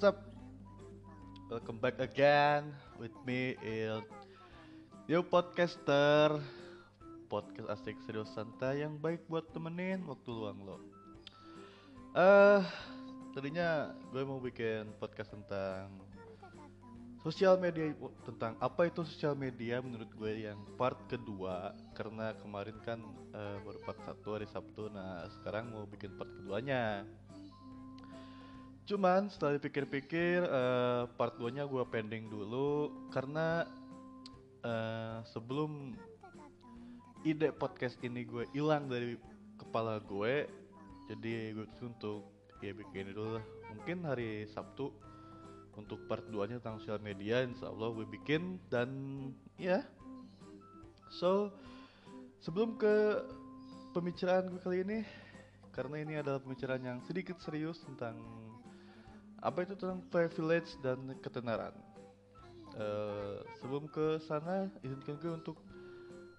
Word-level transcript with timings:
what's 0.00 0.16
up? 0.16 0.32
Welcome 1.52 1.76
back 1.76 2.00
again 2.00 2.72
with 2.96 3.12
me 3.28 3.52
in 3.60 4.00
Yo 5.04 5.20
Podcaster. 5.20 6.40
Podcast 7.28 7.68
asik 7.68 8.00
serius 8.08 8.32
santai 8.32 8.80
yang 8.80 8.96
baik 8.96 9.28
buat 9.28 9.52
temenin 9.52 10.00
waktu 10.08 10.32
luang 10.32 10.56
lo. 10.64 10.80
Eh, 12.16 12.64
tadinya 13.36 13.92
gue 14.08 14.24
mau 14.24 14.40
bikin 14.40 14.88
podcast 14.96 15.36
tentang 15.36 15.92
sosial 17.20 17.60
media. 17.60 17.92
Tentang 18.24 18.56
apa 18.56 18.88
itu 18.88 19.04
sosial 19.04 19.36
media 19.36 19.84
menurut 19.84 20.08
gue 20.16 20.48
yang 20.48 20.56
part 20.80 20.96
kedua. 21.12 21.76
Karena 21.92 22.32
kemarin 22.40 22.80
kan 22.88 23.04
eh, 23.36 23.60
baru 23.68 23.84
part 23.84 24.00
satu 24.08 24.40
hari 24.40 24.48
Sabtu. 24.48 24.88
Nah 24.88 25.28
sekarang 25.28 25.76
mau 25.76 25.84
bikin 25.84 26.16
part 26.16 26.32
keduanya 26.40 27.04
cuman 28.90 29.30
setelah 29.30 29.54
dipikir-pikir 29.62 30.42
eh, 30.42 31.02
part 31.14 31.38
2 31.38 31.54
nya 31.54 31.62
gue 31.70 31.84
pending 31.86 32.26
dulu. 32.26 32.90
Karena 33.14 33.62
eh, 34.66 35.22
sebelum 35.30 35.94
ide 37.22 37.54
podcast 37.54 37.94
ini 38.02 38.26
gue 38.26 38.50
hilang 38.50 38.90
dari 38.90 39.14
kepala 39.60 40.00
gue 40.02 40.48
jadi 41.06 41.52
gue 41.54 41.66
untuk 41.86 42.26
ya 42.58 42.74
bikin 42.74 43.14
dulu 43.14 43.38
lah. 43.38 43.46
Mungkin 43.70 44.02
hari 44.02 44.50
Sabtu 44.50 44.90
untuk 45.78 46.02
part 46.10 46.26
2 46.26 46.50
nya 46.50 46.56
tentang 46.58 46.82
sosial 46.82 46.98
media 46.98 47.46
insya 47.46 47.70
Allah 47.70 47.94
gue 47.94 48.06
bikin. 48.10 48.58
Dan 48.66 48.90
ya. 49.54 49.86
So 51.14 51.54
sebelum 52.42 52.74
ke 52.74 53.22
pembicaraan 53.94 54.50
gue 54.50 54.58
kali 54.58 54.82
ini 54.82 54.98
karena 55.70 56.02
ini 56.02 56.18
adalah 56.18 56.42
pembicaraan 56.42 56.82
yang 56.82 56.98
sedikit 57.06 57.38
serius 57.38 57.78
tentang 57.86 58.18
apa 59.40 59.64
itu 59.64 59.72
tentang 59.76 60.04
privilege 60.12 60.76
dan 60.84 61.16
ketenaran? 61.24 61.72
Eh, 62.76 63.36
sebelum 63.58 63.90
ke 63.90 64.22
sana 64.28 64.70
izinkan 64.84 65.18
gue 65.18 65.32
untuk 65.34 65.56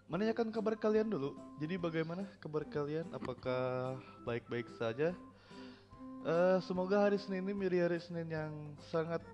menanyakan 0.08 0.52
kabar 0.52 0.80
kalian 0.80 1.12
dulu. 1.12 1.36
Jadi 1.60 1.76
bagaimana 1.76 2.24
kabar 2.40 2.64
kalian? 2.64 3.08
Apakah 3.12 3.98
baik-baik 4.24 4.70
saja? 4.80 5.12
Eh, 6.22 6.58
semoga 6.62 7.02
hari 7.02 7.18
Senin 7.18 7.42
ini 7.44 7.58
menjadi 7.58 7.90
hari 7.90 8.00
Senin 8.00 8.30
yang 8.30 8.54
sangat 8.94 9.26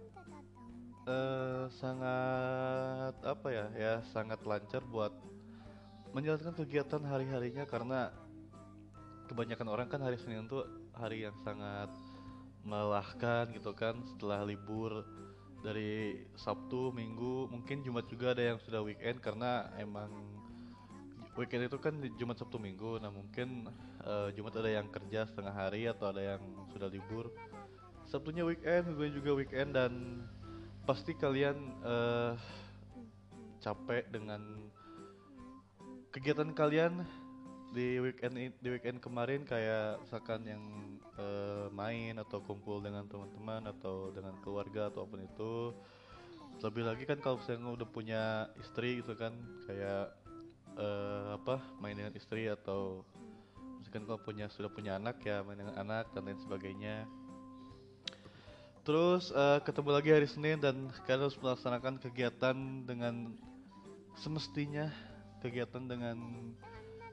eh, 1.04 1.66
sangat 1.78 3.16
apa 3.22 3.48
ya 3.52 3.66
ya 3.76 3.94
sangat 4.16 4.40
lancar 4.48 4.80
buat 4.88 5.12
menjalankan 6.16 6.56
kegiatan 6.56 7.04
hari-harinya. 7.04 7.68
Karena 7.68 8.10
kebanyakan 9.28 9.68
orang 9.68 9.88
kan 9.92 10.00
hari 10.00 10.16
Senin 10.18 10.48
itu 10.48 10.64
hari 10.96 11.28
yang 11.28 11.36
sangat 11.44 11.92
melelahkan 12.68 13.48
gitu 13.56 13.72
kan 13.72 13.96
setelah 14.04 14.44
libur 14.44 15.08
dari 15.64 16.22
Sabtu, 16.38 16.92
Minggu, 16.94 17.50
mungkin 17.50 17.82
Jumat 17.82 18.06
juga 18.12 18.36
ada 18.36 18.54
yang 18.54 18.60
sudah 18.62 18.84
weekend 18.84 19.24
karena 19.24 19.72
emang 19.80 20.12
weekend 21.40 21.66
itu 21.66 21.80
kan 21.80 21.98
Jumat 22.20 22.38
Sabtu 22.38 22.60
Minggu. 22.60 23.00
Nah 23.00 23.10
mungkin 23.10 23.72
eh, 24.04 24.30
Jumat 24.36 24.54
ada 24.60 24.70
yang 24.70 24.92
kerja 24.92 25.26
setengah 25.26 25.56
hari 25.56 25.88
atau 25.88 26.12
ada 26.12 26.36
yang 26.36 26.44
sudah 26.76 26.92
libur. 26.92 27.32
Sabtunya 28.08 28.44
weekend 28.44 28.96
gue 28.96 29.10
juga 29.12 29.32
weekend 29.36 29.76
dan 29.76 30.24
pasti 30.84 31.16
kalian 31.16 31.58
eh, 31.84 32.32
capek 33.64 34.08
dengan 34.14 34.42
kegiatan 36.14 36.54
kalian 36.56 37.04
di 37.76 38.00
weekend 38.00 38.34
di 38.64 38.70
weekend 38.72 39.04
kemarin 39.04 39.44
kayak 39.44 40.00
misalkan 40.00 40.48
yang 40.48 40.64
eh, 41.20 41.68
main 41.76 42.16
atau 42.22 42.40
kumpul 42.40 42.80
dengan 42.80 43.04
teman-teman 43.06 43.68
atau 43.68 44.14
dengan 44.16 44.36
keluarga 44.40 44.88
atau 44.88 45.04
apa 45.04 45.12
pun 45.12 45.22
itu 45.24 45.54
lebih 46.64 46.84
lagi 46.90 47.04
kan 47.06 47.22
kalau 47.22 47.38
misalnya 47.38 47.70
udah 47.70 47.90
punya 47.90 48.24
istri 48.58 49.04
gitu 49.04 49.14
kan 49.14 49.36
kayak 49.68 50.16
eh, 50.80 51.28
apa 51.36 51.62
main 51.84 51.98
dengan 51.98 52.16
istri 52.16 52.48
atau 52.48 53.04
misalkan 53.78 54.08
kalau 54.10 54.22
punya 54.24 54.50
sudah 54.50 54.72
punya 54.72 54.98
anak 54.98 55.22
ya 55.22 55.44
main 55.44 55.60
dengan 55.60 55.78
anak 55.78 56.10
dan 56.16 56.26
lain 56.26 56.40
sebagainya. 56.42 57.06
Terus 58.88 59.36
eh, 59.36 59.60
ketemu 59.68 59.90
lagi 59.92 60.10
hari 60.16 60.28
Senin 60.32 60.58
dan 60.64 60.88
kalian 61.04 61.28
harus 61.28 61.38
melaksanakan 61.38 62.00
kegiatan 62.00 62.88
dengan 62.88 63.36
semestinya 64.18 64.90
kegiatan 65.46 65.86
dengan 65.86 66.18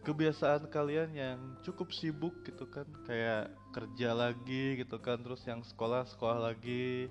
kebiasaan 0.04 0.68
kalian 0.68 1.10
yang 1.16 1.38
cukup 1.64 1.88
sibuk 1.90 2.36
gitu 2.44 2.68
kan? 2.68 2.84
Kayak 3.08 3.56
kerja 3.72 4.12
lagi 4.12 4.78
gitu 4.84 5.00
kan 5.00 5.18
terus 5.24 5.40
yang 5.48 5.64
sekolah 5.64 6.04
sekolah 6.12 6.52
lagi. 6.52 7.08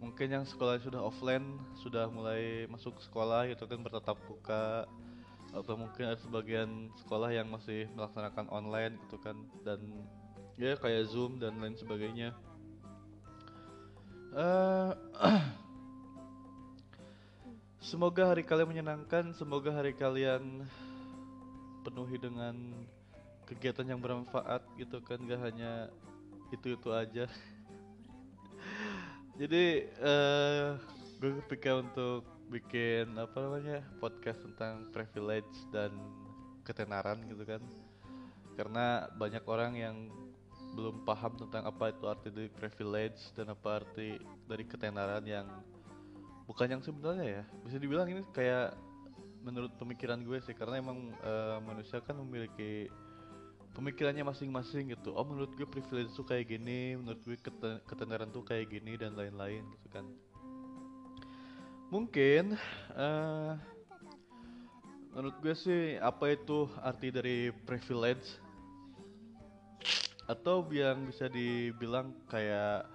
Mungkin 0.00 0.28
yang 0.32 0.44
sekolah 0.44 0.80
sudah 0.80 1.00
offline 1.00 1.60
sudah 1.80 2.08
mulai 2.12 2.68
masuk 2.68 3.00
sekolah 3.00 3.48
gitu 3.48 3.64
kan 3.64 3.80
bertatap 3.80 4.20
muka. 4.28 4.84
Atau 5.50 5.74
mungkin 5.80 6.12
ada 6.12 6.20
sebagian 6.20 6.92
sekolah 7.02 7.32
yang 7.32 7.48
masih 7.48 7.88
melaksanakan 7.96 8.46
online 8.52 9.00
gitu 9.08 9.18
kan 9.18 9.34
dan 9.66 9.80
ya 10.60 10.76
kayak 10.76 11.08
zoom 11.08 11.40
dan 11.40 11.56
lain 11.58 11.74
sebagainya. 11.74 12.36
Eh, 14.30 14.90
semoga 17.90 18.30
hari 18.30 18.46
kalian 18.46 18.70
menyenangkan 18.70 19.34
semoga 19.34 19.74
hari 19.74 19.90
kalian 19.96 20.68
penuhi 21.82 22.16
dengan 22.20 22.54
kegiatan 23.48 23.88
yang 23.88 23.98
bermanfaat 23.98 24.62
gitu 24.78 25.02
kan 25.02 25.18
gak 25.26 25.42
hanya 25.42 25.90
itu 26.54 26.78
itu 26.78 26.88
aja. 26.94 27.26
Jadi 29.40 29.88
eh 29.88 30.68
gue 31.20 31.30
kepikir 31.44 31.84
untuk 31.84 32.24
bikin 32.50 33.14
apa 33.14 33.36
namanya 33.38 33.78
podcast 34.02 34.42
tentang 34.42 34.90
privilege 34.90 35.54
dan 35.70 35.94
ketenaran 36.64 37.22
gitu 37.28 37.44
kan 37.46 37.62
karena 38.58 39.06
banyak 39.14 39.44
orang 39.46 39.72
yang 39.78 39.96
belum 40.74 41.02
paham 41.02 41.34
tentang 41.34 41.66
apa 41.66 41.90
itu 41.90 42.04
arti 42.06 42.28
dari 42.30 42.50
privilege 42.50 43.34
dan 43.34 43.50
apa 43.50 43.82
arti 43.82 44.18
dari 44.46 44.64
ketenaran 44.66 45.24
yang 45.26 45.46
bukan 46.46 46.78
yang 46.78 46.82
sebenarnya 46.82 47.26
ya. 47.40 47.42
Bisa 47.66 47.76
dibilang 47.78 48.06
ini 48.10 48.22
kayak 48.34 48.74
menurut 49.40 49.72
pemikiran 49.80 50.20
gue 50.20 50.38
sih 50.44 50.52
karena 50.52 50.80
emang 50.80 51.12
eh, 51.24 51.58
manusia 51.64 52.00
kan 52.04 52.16
memiliki 52.20 52.88
pemikirannya 53.72 54.26
masing-masing 54.26 54.92
gitu. 54.92 55.14
Oh 55.14 55.24
menurut 55.24 55.54
gue 55.54 55.64
privilege 55.64 56.12
tuh 56.12 56.26
kayak 56.26 56.50
gini 56.50 56.98
menurut 56.98 57.20
gue 57.22 57.38
kete- 57.38 57.80
ketenaran 57.86 58.28
tuh 58.28 58.44
kayak 58.44 58.68
gini 58.68 58.98
dan 58.98 59.14
lain-lain 59.16 59.62
gitu 59.78 59.88
kan. 59.88 60.04
Mungkin 61.90 62.54
eh 62.94 63.52
menurut 65.10 65.36
gue 65.42 65.54
sih 65.58 65.98
apa 65.98 66.34
itu 66.34 66.70
arti 66.82 67.08
dari 67.10 67.50
privilege? 67.66 68.38
Atau 70.30 70.62
yang 70.70 71.10
bisa 71.10 71.26
dibilang 71.26 72.14
kayak 72.30 72.86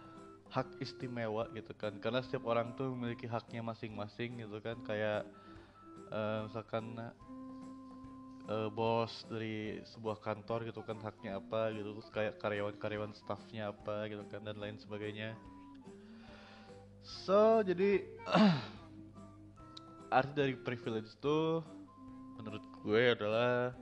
hak 0.48 0.72
istimewa 0.80 1.52
gitu 1.52 1.76
kan. 1.76 1.92
Karena 2.00 2.24
setiap 2.24 2.48
orang 2.48 2.72
tuh 2.80 2.96
memiliki 2.96 3.28
haknya 3.28 3.60
masing-masing 3.60 4.40
gitu 4.40 4.64
kan. 4.64 4.80
Kayak 4.88 5.28
eh, 6.16 6.40
misalkan 6.48 6.96
eh, 8.48 8.70
bos 8.72 9.28
dari 9.28 9.84
sebuah 9.84 10.24
kantor 10.24 10.72
gitu 10.72 10.82
kan 10.88 10.96
haknya 11.04 11.44
apa 11.44 11.76
gitu 11.76 11.92
terus 11.98 12.10
kayak 12.14 12.40
karyawan-karyawan 12.40 13.12
staffnya 13.12 13.76
apa 13.76 14.08
gitu 14.08 14.24
kan 14.32 14.48
dan 14.48 14.56
lain 14.56 14.80
sebagainya. 14.80 15.36
So 17.06 17.62
jadi 17.62 18.02
arti 20.18 20.34
dari 20.34 20.56
privilege 20.58 21.12
itu 21.14 21.62
menurut 22.40 22.66
gue 22.82 23.02
adalah 23.14 23.76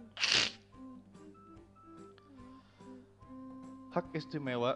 hak 3.94 4.10
istimewa. 4.18 4.76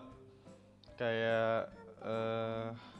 Kayak 0.98 1.74
eh 2.02 2.97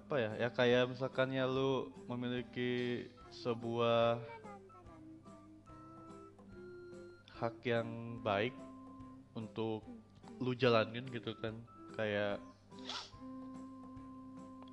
apa 0.00 0.14
ya? 0.18 0.30
Ya 0.40 0.48
kayak 0.50 0.90
misalkan 0.90 1.30
ya 1.30 1.44
lu 1.46 1.90
memiliki 2.10 3.04
sebuah 3.30 4.18
hak 7.38 7.56
yang 7.66 8.18
baik 8.22 8.54
untuk 9.34 9.82
lu 10.38 10.54
jalanin 10.54 11.06
gitu 11.10 11.34
kan. 11.38 11.54
Kayak 11.94 12.42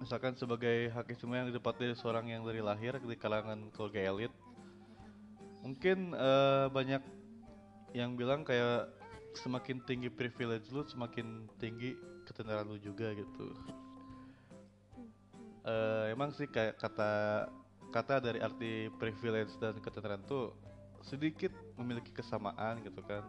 misalkan 0.02 0.34
sebagai 0.34 0.90
hak 0.90 1.14
istimewa 1.14 1.46
yang 1.46 1.50
didapati 1.54 1.94
seorang 1.94 2.34
yang 2.34 2.42
dari 2.42 2.58
lahir 2.58 2.98
di 2.98 3.14
kalangan 3.14 3.70
keluarga 3.70 4.02
elit 4.02 4.34
mungkin 5.62 6.18
eh, 6.18 6.66
banyak 6.74 7.06
yang 7.94 8.18
bilang 8.18 8.42
kayak 8.42 8.90
semakin 9.38 9.78
tinggi 9.86 10.10
privilege 10.10 10.74
lu 10.74 10.82
semakin 10.90 11.46
tinggi 11.62 11.94
ketenaran 12.26 12.66
lu 12.66 12.82
juga 12.82 13.14
gitu 13.14 13.54
Eh, 15.62 16.06
emang 16.10 16.34
sih 16.34 16.50
kayak 16.50 16.82
kata 16.82 17.46
kata 17.94 18.18
dari 18.18 18.42
arti 18.42 18.90
privilege 18.98 19.54
dan 19.62 19.78
ketenaran 19.78 20.26
tuh 20.26 20.58
sedikit 21.06 21.54
memiliki 21.78 22.10
kesamaan 22.10 22.82
gitu 22.82 23.02
kan. 23.06 23.22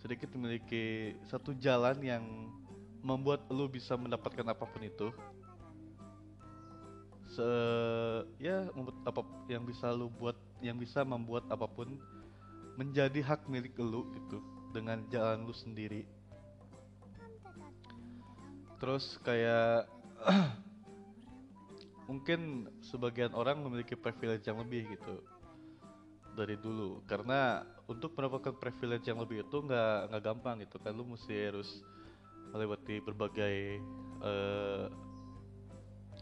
Sedikit 0.00 0.32
memiliki 0.32 1.12
satu 1.28 1.52
jalan 1.60 2.00
yang 2.00 2.24
membuat 3.04 3.44
lu 3.52 3.68
bisa 3.68 3.92
mendapatkan 3.92 4.44
apa 4.48 4.64
pun 4.64 4.80
itu. 4.80 5.08
Se 7.28 7.48
ya 8.40 8.72
membuat 8.72 8.96
apa 9.04 9.20
yang 9.52 9.68
bisa 9.68 9.92
lu 9.92 10.08
buat 10.08 10.36
yang 10.64 10.80
bisa 10.80 11.04
membuat 11.04 11.44
apa 11.52 11.68
pun 11.68 12.00
menjadi 12.80 13.20
hak 13.20 13.44
milik 13.52 13.76
lu 13.76 14.08
gitu 14.16 14.40
dengan 14.72 15.04
jalan 15.12 15.44
lu 15.44 15.52
sendiri. 15.52 16.08
Terus 18.80 19.20
kayak 19.20 19.92
mungkin 22.04 22.68
sebagian 22.84 23.32
orang 23.32 23.64
memiliki 23.64 23.96
privilege 23.96 24.44
yang 24.44 24.60
lebih 24.60 24.84
gitu 24.92 25.24
dari 26.34 26.58
dulu. 26.58 27.00
Karena 27.06 27.62
untuk 27.86 28.12
mendapatkan 28.18 28.58
privilege 28.58 29.06
yang 29.08 29.22
lebih 29.22 29.46
itu 29.46 29.56
nggak 29.64 30.12
nggak 30.12 30.22
gampang 30.22 30.56
gitu 30.66 30.76
kan. 30.82 30.92
Lu 30.92 31.06
mesti 31.06 31.32
harus 31.32 31.80
melewati 32.52 33.00
berbagai 33.00 33.80
uh, 34.20 34.86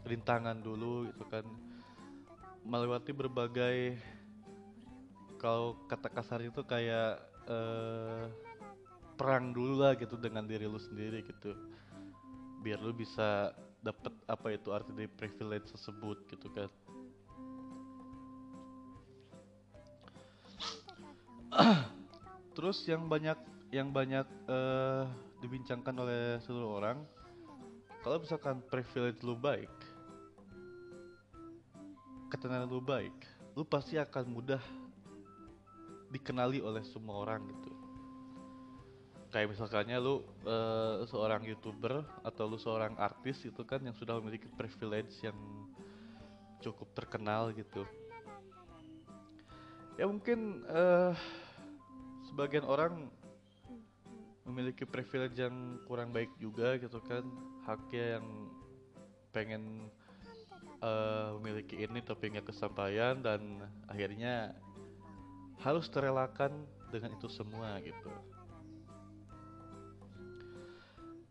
rintangan 0.07 0.61
dulu 0.61 1.09
gitu 1.11 1.25
kan. 1.27 1.43
Melewati 2.63 3.11
berbagai 3.11 3.99
kalau 5.35 5.75
kata 5.91 6.07
kasar 6.07 6.39
itu 6.47 6.63
kayak 6.63 7.19
uh, 7.51 8.31
perang 9.19 9.51
dulu 9.51 9.83
lah 9.83 9.99
gitu 9.99 10.15
dengan 10.15 10.47
diri 10.47 10.63
lu 10.63 10.79
sendiri 10.79 11.27
gitu. 11.27 11.51
Biar 12.63 12.79
lu 12.79 12.95
bisa 12.95 13.51
dapat 13.83 14.13
apa 14.25 14.47
itu 14.55 14.71
arti 14.71 14.95
dari 14.95 15.11
privilege 15.11 15.67
tersebut 15.75 16.17
gitu 16.31 16.47
kan 16.55 16.71
terus 22.55 22.79
yang 22.87 23.05
banyak 23.11 23.37
yang 23.75 23.91
banyak 23.91 24.25
uh, 24.47 25.05
dibincangkan 25.43 25.93
oleh 25.99 26.39
seluruh 26.47 26.79
orang 26.79 27.03
kalau 27.99 28.23
misalkan 28.23 28.63
privilege 28.71 29.19
lu 29.21 29.35
baik 29.35 29.69
ketenaran 32.33 32.65
lu 32.65 32.81
baik, 32.81 33.13
lu 33.53 33.61
pasti 33.61 33.93
akan 33.93 34.25
mudah 34.25 34.57
dikenali 36.09 36.65
oleh 36.65 36.81
semua 36.81 37.21
orang 37.21 37.45
gitu. 37.45 37.82
Kayak 39.33 39.57
misalkannya 39.57 39.97
lu 39.97 40.21
uh, 40.45 41.01
seorang 41.09 41.41
youtuber 41.49 42.05
atau 42.21 42.45
lu 42.45 42.61
seorang 42.61 42.93
artis 43.01 43.41
itu 43.41 43.65
kan 43.65 43.81
yang 43.81 43.97
sudah 43.97 44.21
memiliki 44.21 44.45
privilege 44.53 45.17
yang 45.25 45.33
cukup 46.61 46.93
terkenal 46.93 47.49
gitu. 47.49 47.81
Ya 49.97 50.05
mungkin 50.05 50.61
uh, 50.69 51.17
sebagian 52.29 52.61
orang 52.69 53.09
memiliki 54.45 54.85
privilege 54.85 55.41
yang 55.41 55.81
kurang 55.89 56.13
baik 56.13 56.29
juga 56.37 56.77
gitu 56.77 57.01
kan 57.01 57.25
haknya 57.65 58.19
yang 58.21 58.25
pengen 59.33 59.89
uh, 60.83 61.33
memiliki 61.41 61.81
ini 61.81 62.05
tapi 62.05 62.37
nggak 62.37 62.53
kesampaian 62.53 63.17
dan 63.17 63.65
akhirnya 63.89 64.53
harus 65.63 65.87
terelakan 65.89 66.67
dengan 66.91 67.15
itu 67.15 67.25
semua 67.31 67.79
gitu. 67.81 68.11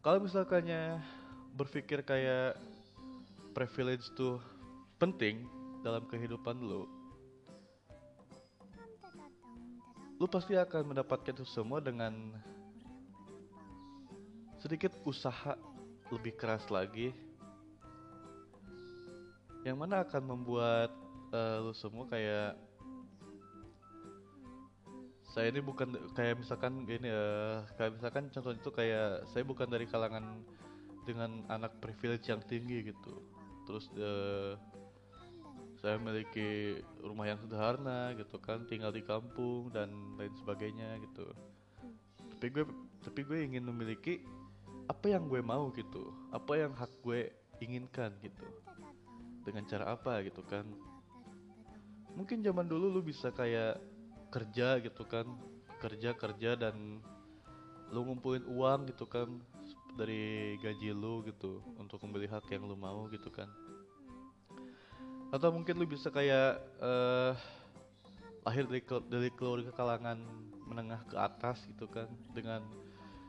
Kalau 0.02 0.18
misalkannya 0.18 0.98
berpikir 1.54 2.02
kayak 2.02 2.58
privilege 3.54 4.10
tuh 4.18 4.42
penting 4.98 5.46
dalam 5.86 6.02
kehidupan 6.10 6.58
lo, 6.58 6.90
lu 10.18 10.26
pasti 10.26 10.58
akan 10.58 10.90
mendapatkan 10.90 11.30
itu 11.30 11.46
semua 11.46 11.78
dengan 11.78 12.34
sedikit 14.58 14.90
usaha 15.06 15.54
lebih 16.10 16.34
keras 16.34 16.66
lagi 16.66 17.14
yang 19.62 19.78
mana 19.78 20.02
akan 20.02 20.22
membuat 20.34 20.90
uh, 21.30 21.62
lu 21.62 21.74
semua 21.78 22.10
kayak 22.10 22.58
saya 25.32 25.48
ini 25.48 25.64
bukan 25.64 25.96
kayak 26.12 26.44
misalkan 26.44 26.84
gini 26.84 27.08
uh, 27.08 27.64
kayak 27.80 27.96
misalkan 27.96 28.28
contoh 28.28 28.52
itu 28.52 28.68
kayak 28.68 29.24
saya 29.32 29.40
bukan 29.48 29.64
dari 29.64 29.88
kalangan 29.88 30.44
dengan 31.08 31.40
anak 31.48 31.72
privilege 31.80 32.28
yang 32.28 32.44
tinggi 32.44 32.92
gitu. 32.92 33.16
Terus 33.64 33.88
uh, 33.96 34.60
saya 35.80 35.96
memiliki 35.96 36.84
rumah 37.00 37.32
yang 37.32 37.40
sederhana 37.40 38.12
gitu 38.12 38.36
kan 38.44 38.68
tinggal 38.68 38.92
di 38.92 39.00
kampung 39.00 39.72
dan 39.72 39.88
lain 40.20 40.36
sebagainya 40.36 41.00
gitu. 41.00 41.24
Tapi 42.36 42.46
gue 42.52 42.64
tapi 43.00 43.24
gue 43.24 43.38
ingin 43.40 43.64
memiliki 43.64 44.20
apa 44.84 45.16
yang 45.16 45.32
gue 45.32 45.40
mau 45.40 45.72
gitu 45.72 46.12
apa 46.28 46.60
yang 46.60 46.76
hak 46.76 46.92
gue 47.00 47.32
inginkan 47.64 48.12
gitu. 48.20 48.44
Dengan 49.48 49.64
cara 49.64 49.96
apa 49.96 50.20
gitu 50.28 50.44
kan. 50.44 50.68
Mungkin 52.20 52.44
zaman 52.44 52.68
dulu 52.68 52.92
lu 52.92 53.00
bisa 53.00 53.32
kayak 53.32 53.80
kerja 54.32 54.80
gitu 54.80 55.04
kan 55.04 55.28
kerja 55.76 56.16
kerja 56.16 56.56
dan 56.56 57.04
lu 57.92 58.00
ngumpulin 58.08 58.48
uang 58.48 58.88
gitu 58.88 59.04
kan 59.04 59.28
dari 59.92 60.56
gaji 60.64 60.96
lu 60.96 61.20
gitu 61.28 61.60
untuk 61.76 62.00
membeli 62.00 62.24
hak 62.24 62.48
yang 62.48 62.64
lu 62.64 62.72
mau 62.72 63.04
gitu 63.12 63.28
kan. 63.28 63.50
Atau 65.28 65.52
mungkin 65.52 65.76
lu 65.76 65.84
bisa 65.84 66.08
kayak 66.08 66.60
uh, 66.80 67.36
lahir 68.48 68.64
dari 68.64 68.80
dari 69.12 69.28
keluarga 69.36 69.68
kalangan 69.76 70.16
menengah 70.64 71.04
ke 71.04 71.16
atas 71.20 71.60
gitu 71.68 71.84
kan 71.84 72.08
dengan 72.32 72.64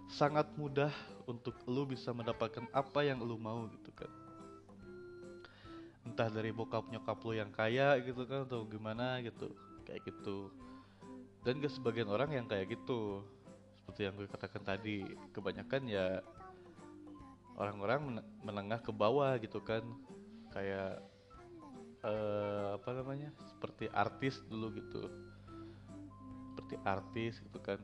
sangat 0.07 0.47
mudah 0.55 0.91
untuk 1.27 1.59
lu 1.67 1.83
bisa 1.83 2.15
mendapatkan 2.15 2.63
apa 2.71 3.03
yang 3.03 3.19
lu 3.19 3.35
mau 3.35 3.67
gitu 3.67 3.91
kan. 3.91 4.11
Entah 6.07 6.31
dari 6.31 6.55
bokap 6.55 6.87
nyokap 6.87 7.19
lo 7.23 7.31
yang 7.35 7.51
kaya 7.51 7.99
gitu 7.99 8.23
kan 8.23 8.47
atau 8.47 8.63
gimana 8.63 9.19
gitu 9.19 9.51
kayak 9.83 10.07
gitu 10.07 10.51
dan 11.43 11.59
gak 11.59 11.75
sebagian 11.75 12.07
orang 12.07 12.31
yang 12.31 12.47
kayak 12.47 12.71
gitu. 12.71 13.23
Seperti 13.83 14.07
yang 14.07 14.15
gue 14.15 14.27
katakan 14.31 14.63
tadi 14.63 15.03
kebanyakan 15.35 15.91
ya 15.91 16.23
orang-orang 17.59 18.23
menengah 18.41 18.79
ke 18.79 18.95
bawah 18.95 19.35
gitu 19.43 19.59
kan. 19.59 19.83
Kayak 20.55 21.03
uh, 22.07 22.79
apa 22.79 22.89
namanya 22.95 23.35
seperti 23.43 23.91
artis 23.91 24.39
dulu 24.47 24.71
gitu. 24.79 25.03
Seperti 26.55 26.75
artis 26.87 27.43
gitu 27.43 27.59
kan. 27.59 27.79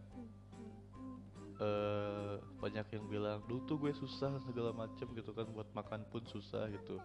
Uh, 1.60 2.40
banyak 2.64 2.88
yang 2.96 3.04
bilang 3.12 3.44
dulu 3.44 3.60
tuh 3.68 3.76
gue 3.76 3.92
susah 3.92 4.40
segala 4.48 4.72
macem 4.72 5.12
gitu 5.12 5.36
kan 5.36 5.44
buat 5.52 5.68
makan 5.76 6.08
pun 6.08 6.24
susah 6.24 6.72
gitu. 6.72 6.96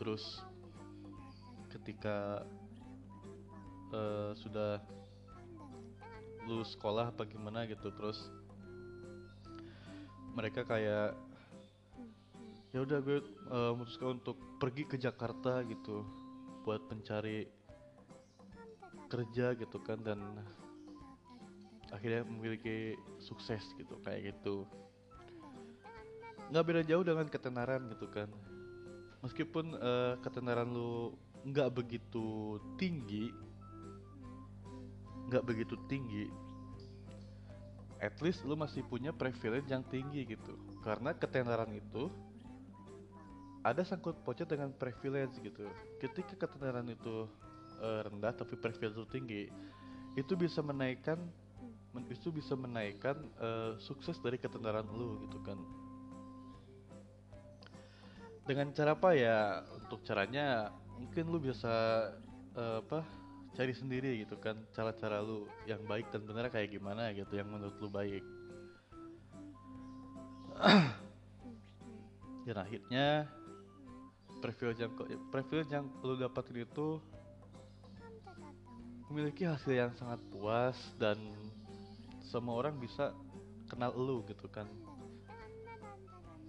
Terus 0.00 0.40
ketika 1.68 2.48
uh, 3.92 4.32
sudah 4.32 4.80
lulus 6.48 6.72
sekolah 6.76 7.12
apa 7.12 7.28
gimana 7.28 7.68
gitu 7.68 7.92
terus 7.92 8.32
mereka 10.32 10.62
kayak 10.64 11.12
ya 12.70 12.78
udah 12.86 12.98
gue 13.02 13.18
uh, 13.50 13.74
memutuskan 13.74 14.22
untuk 14.22 14.38
pergi 14.62 14.86
ke 14.86 14.96
Jakarta 14.96 15.66
gitu 15.66 16.06
buat 16.62 16.86
mencari 16.86 17.50
kerja 19.10 19.58
gitu 19.58 19.82
kan 19.82 19.98
dan 20.06 20.22
akhirnya 21.90 22.22
memiliki 22.22 22.94
sukses 23.18 23.74
gitu 23.74 23.98
kayak 24.06 24.34
gitu. 24.34 24.62
Nggak 26.54 26.64
beda 26.66 26.82
jauh 26.86 27.02
dengan 27.02 27.26
ketenaran 27.26 27.90
gitu 27.90 28.06
kan. 28.06 28.30
Meskipun 29.26 29.74
uh, 29.74 30.14
ketenaran 30.22 30.70
lu 30.70 31.18
nggak 31.42 31.74
begitu 31.74 32.60
tinggi 32.78 33.34
nggak 35.30 35.46
begitu 35.46 35.78
tinggi. 35.86 36.26
At 38.02 38.18
least 38.18 38.42
lu 38.42 38.58
masih 38.58 38.82
punya 38.82 39.14
privilege 39.14 39.70
yang 39.70 39.86
tinggi 39.86 40.26
gitu. 40.26 40.58
Karena 40.82 41.14
ketenaran 41.14 41.70
itu 41.70 42.10
ada 43.62 43.84
sangkut 43.86 44.18
pautnya 44.26 44.48
dengan 44.48 44.74
privilege 44.74 45.38
gitu. 45.38 45.68
Ketika 46.02 46.34
ketenaran 46.34 46.90
itu 46.90 47.30
uh, 47.78 48.00
rendah 48.10 48.34
tapi 48.34 48.58
privilege 48.58 48.98
itu 48.98 49.06
tinggi 49.06 49.42
itu 50.18 50.34
bisa 50.34 50.58
menaikkan 50.58 51.22
itu 52.10 52.30
bisa 52.34 52.54
menaikkan 52.54 53.18
uh, 53.38 53.78
sukses 53.78 54.18
dari 54.18 54.40
ketenaran 54.40 54.86
lu 54.90 55.22
gitu 55.28 55.38
kan. 55.46 55.58
Dengan 58.48 58.74
cara 58.74 58.98
apa 58.98 59.14
ya? 59.14 59.62
Untuk 59.78 60.02
caranya 60.02 60.74
mungkin 60.98 61.30
lu 61.30 61.38
bisa 61.38 62.10
uh, 62.56 62.82
apa 62.82 63.19
cari 63.54 63.74
sendiri 63.74 64.22
gitu 64.22 64.38
kan 64.38 64.54
cara-cara 64.70 65.18
lu 65.18 65.50
yang 65.66 65.82
baik 65.84 66.06
dan 66.14 66.22
benar 66.22 66.46
kayak 66.54 66.70
gimana 66.70 67.10
gitu 67.10 67.34
yang 67.34 67.50
menurut 67.50 67.74
lu 67.82 67.90
baik. 67.90 68.22
Dan 72.46 72.56
akhirnya 72.56 73.28
privilege 74.40 74.80
yang 74.80 74.92
privilege 75.28 75.70
yang 75.70 75.86
lu 76.00 76.16
dapatin 76.16 76.64
itu 76.64 77.00
memiliki 79.10 79.44
hasil 79.44 79.74
yang 79.74 79.92
sangat 79.98 80.22
puas 80.30 80.78
dan 80.96 81.18
semua 82.22 82.62
orang 82.62 82.78
bisa 82.78 83.10
kenal 83.66 83.90
lu 83.92 84.22
gitu 84.30 84.46
kan. 84.46 84.70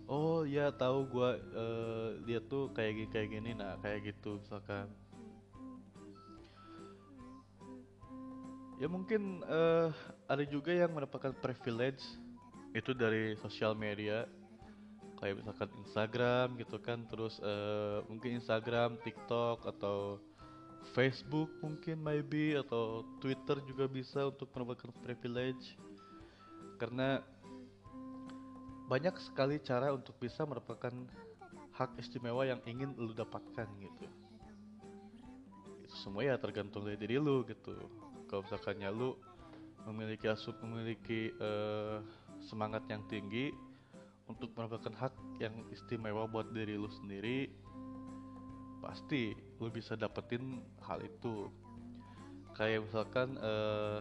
Oh 0.05 0.43
ya 0.43 0.70
tahu 0.75 1.08
gua 1.08 1.39
eh, 1.39 2.10
dia 2.27 2.39
tuh 2.43 2.70
kayak 2.75 2.91
gini 2.96 3.10
kayak 3.10 3.29
gini 3.31 3.51
nah 3.55 3.79
kayak 3.79 4.13
gitu 4.13 4.38
misalkan 4.43 4.91
ya 8.82 8.90
mungkin 8.90 9.46
eh, 9.46 9.94
ada 10.26 10.42
juga 10.42 10.74
yang 10.74 10.90
mendapatkan 10.90 11.38
privilege 11.38 12.02
itu 12.74 12.98
dari 12.98 13.38
sosial 13.38 13.78
media. 13.78 14.26
Kayak 15.22 15.46
misalkan 15.46 15.70
Instagram 15.86 16.58
gitu 16.58 16.82
kan 16.82 17.06
terus 17.06 17.38
eh, 17.46 18.02
mungkin 18.10 18.42
Instagram 18.42 18.98
TikTok 19.06 19.70
atau 19.70 20.18
Facebook 20.98 21.54
mungkin 21.62 22.02
maybe 22.02 22.58
atau 22.58 23.06
Twitter 23.22 23.62
juga 23.70 23.86
bisa 23.86 24.34
untuk 24.34 24.50
mendapatkan 24.50 24.90
privilege. 25.06 25.78
Karena 26.82 27.22
banyak 28.90 29.14
sekali 29.22 29.62
cara 29.62 29.94
untuk 29.94 30.18
bisa 30.18 30.42
mendapatkan 30.42 31.06
hak 31.78 32.02
istimewa 32.02 32.50
yang 32.50 32.58
ingin 32.66 32.98
lu 32.98 33.14
dapatkan 33.14 33.70
gitu. 33.78 34.10
Itu 35.86 35.96
semua 36.02 36.26
ya 36.26 36.36
tergantung 36.42 36.82
dari 36.82 36.98
diri 36.98 37.22
lu 37.22 37.46
gitu 37.46 38.10
kalau 38.32 38.48
misalkannya 38.48 38.90
lu 38.96 39.12
memiliki 39.92 40.32
asup 40.32 40.56
memiliki 40.64 41.36
eh, 41.36 42.00
semangat 42.40 42.88
yang 42.88 43.04
tinggi 43.12 43.52
untuk 44.32 44.56
mendapatkan 44.56 44.96
hak 44.96 45.14
yang 45.44 45.52
istimewa 45.76 46.24
buat 46.32 46.48
diri 46.56 46.80
lu 46.80 46.88
sendiri 46.88 47.52
pasti 48.80 49.36
lu 49.60 49.68
bisa 49.68 50.00
dapetin 50.00 50.64
hal 50.82 51.04
itu. 51.04 51.52
Kayak 52.56 52.88
misalkan 52.88 53.36
eh 53.36 54.00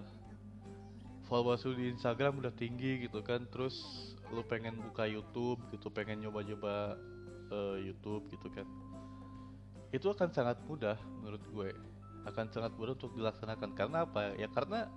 followers 1.27 1.67
lu 1.67 1.75
di 1.75 1.91
Instagram 1.91 2.39
udah 2.39 2.55
tinggi 2.55 3.07
gitu 3.07 3.23
kan 3.27 3.47
terus 3.51 3.83
lu 4.31 4.47
pengen 4.47 4.79
buka 4.79 5.11
YouTube 5.11 5.59
gitu 5.75 5.91
pengen 5.91 6.23
nyoba-nyoba 6.23 6.95
eh, 7.51 7.77
YouTube 7.83 8.31
gitu 8.31 8.47
kan. 8.47 8.65
Itu 9.91 10.15
akan 10.15 10.31
sangat 10.31 10.63
mudah 10.71 10.95
menurut 11.19 11.43
gue 11.51 11.69
akan 12.29 12.47
sangat 12.53 12.73
mudah 12.77 12.97
untuk 12.97 13.13
dilaksanakan. 13.17 13.73
Karena 13.73 14.05
apa? 14.05 14.37
Ya 14.37 14.49
karena 14.51 14.91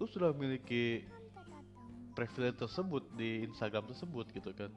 lu 0.00 0.08
sudah 0.08 0.32
memiliki 0.32 1.04
privilege 2.16 2.58
tersebut 2.58 3.04
di 3.14 3.46
Instagram 3.46 3.86
tersebut 3.90 4.26
gitu 4.34 4.50
kan. 4.56 4.72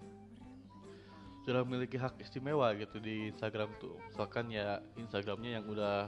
Sudah 1.44 1.66
memiliki 1.68 2.00
hak 2.00 2.20
istimewa 2.24 2.72
gitu 2.78 3.00
di 3.04 3.34
Instagram 3.34 3.68
tuh. 3.82 4.00
Misalkan 4.12 4.48
ya 4.48 4.80
Instagramnya 4.96 5.60
yang 5.60 5.66
udah 5.68 6.08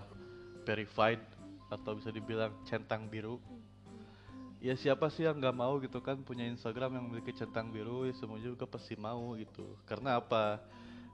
verified 0.63 1.19
atau 1.67 1.98
bisa 1.98 2.13
dibilang 2.13 2.53
centang 2.63 3.12
biru. 3.12 3.41
Ya 4.63 4.74
siapa 4.74 5.12
sih 5.12 5.27
yang 5.27 5.38
nggak 5.38 5.53
mau 5.53 5.77
gitu 5.84 6.00
kan 6.01 6.24
punya 6.25 6.48
Instagram 6.48 6.98
yang 6.98 7.03
memiliki 7.12 7.36
centang 7.36 7.69
biru? 7.69 8.07
Ya 8.07 8.15
semua 8.15 8.39
juga 8.39 8.65
pasti 8.65 8.95
mau 8.95 9.36
gitu. 9.36 9.75
Karena 9.84 10.17
apa? 10.24 10.63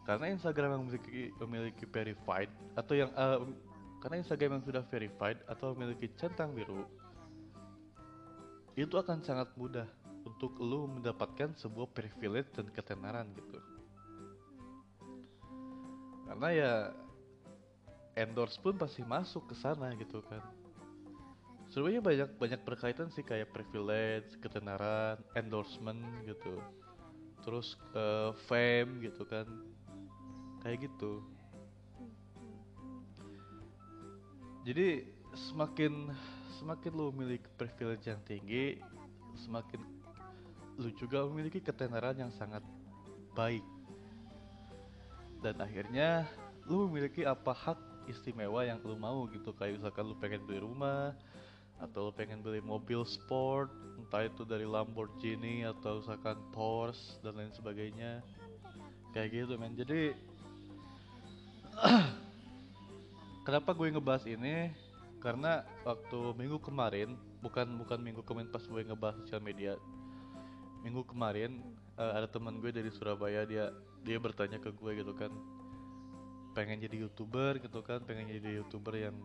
Karena 0.05 0.33
Instagram 0.33 0.77
yang 0.77 0.81
memiliki 0.85 1.21
memiliki 1.41 1.85
verified 1.89 2.49
atau 2.77 2.93
yang 2.93 3.09
eh, 3.13 3.39
karena 4.01 4.17
Instagram 4.17 4.57
yang 4.57 4.65
sudah 4.65 4.83
verified 4.89 5.37
atau 5.45 5.77
memiliki 5.77 6.09
centang 6.17 6.57
biru 6.57 6.89
itu 8.73 8.97
akan 8.97 9.21
sangat 9.21 9.53
mudah 9.53 9.85
untuk 10.25 10.57
lu 10.57 10.89
mendapatkan 10.89 11.53
sebuah 11.53 11.93
privilege 11.93 12.49
dan 12.57 12.65
ketenaran 12.73 13.29
gitu. 13.37 13.59
Karena 16.25 16.49
ya 16.49 16.73
endorse 18.17 18.57
pun 18.57 18.79
pasti 18.79 19.05
masuk 19.05 19.51
ke 19.51 19.55
sana 19.59 19.93
gitu 19.99 20.23
kan. 20.25 20.41
Sebenarnya 21.69 22.01
banyak 22.03 22.29
banyak 22.35 22.61
berkaitan 22.67 23.07
sih 23.11 23.23
kayak 23.23 23.53
privilege 23.53 24.33
ketenaran 24.39 25.19
endorsement 25.35 26.01
gitu. 26.25 26.59
Terus 27.43 27.77
eh, 27.93 28.31
fame 28.47 29.03
gitu 29.03 29.27
kan. 29.27 29.45
Kayak 30.63 30.89
gitu 30.89 31.25
jadi 34.67 35.05
semakin 35.33 36.11
semakin 36.59 36.91
lu 36.93 37.09
memiliki 37.15 37.49
privilege 37.57 38.05
yang 38.05 38.21
tinggi 38.27 38.77
semakin 39.33 39.81
lu 40.81 40.89
juga 40.97 41.25
memiliki 41.29 41.61
ketenaran 41.61 42.17
yang 42.17 42.31
sangat 42.33 42.63
baik. 43.37 43.63
Dan 45.41 45.57
akhirnya 45.61 46.29
lu 46.69 46.89
memiliki 46.89 47.25
apa 47.25 47.53
hak 47.53 47.79
istimewa 48.09 48.65
yang 48.65 48.81
lu 48.81 48.97
mau 48.97 49.25
gitu. 49.29 49.53
Kayak 49.57 49.81
misalkan 49.81 50.05
lu 50.09 50.15
pengen 50.17 50.41
beli 50.45 50.61
rumah 50.61 51.13
atau 51.81 52.09
lu 52.09 52.11
pengen 52.13 52.45
beli 52.45 52.61
mobil 52.61 53.01
sport 53.05 53.73
entah 53.97 54.25
itu 54.25 54.45
dari 54.45 54.69
Lamborghini 54.69 55.65
atau 55.65 56.01
misalkan 56.01 56.37
Porsche 56.53 57.21
dan 57.25 57.37
lain 57.37 57.53
sebagainya. 57.53 58.21
Kayak 59.13 59.29
gitu 59.33 59.53
men. 59.57 59.73
Jadi 59.77 60.13
kenapa 63.51 63.75
gue 63.75 63.91
ngebahas 63.91 64.23
ini? 64.31 64.71
Karena 65.19 65.67
waktu 65.83 66.39
minggu 66.39 66.63
kemarin 66.63 67.19
bukan 67.43 67.67
bukan 67.83 67.99
minggu 67.99 68.23
kemarin 68.23 68.47
pas 68.47 68.63
gue 68.63 68.79
ngebahas 68.79 69.19
sosial 69.19 69.43
media. 69.43 69.75
Minggu 70.87 71.03
kemarin 71.03 71.59
eh, 71.99 72.13
ada 72.15 72.31
teman 72.31 72.63
gue 72.63 72.71
dari 72.71 72.87
Surabaya 72.95 73.43
dia 73.43 73.75
dia 74.07 74.15
bertanya 74.23 74.55
ke 74.55 74.71
gue 74.71 75.03
gitu 75.03 75.11
kan. 75.19 75.35
Pengen 76.55 76.79
jadi 76.79 77.03
youtuber 77.03 77.59
gitu 77.59 77.83
kan 77.83 77.99
pengen 78.07 78.31
jadi 78.31 78.63
youtuber 78.63 78.95
yang 78.95 79.19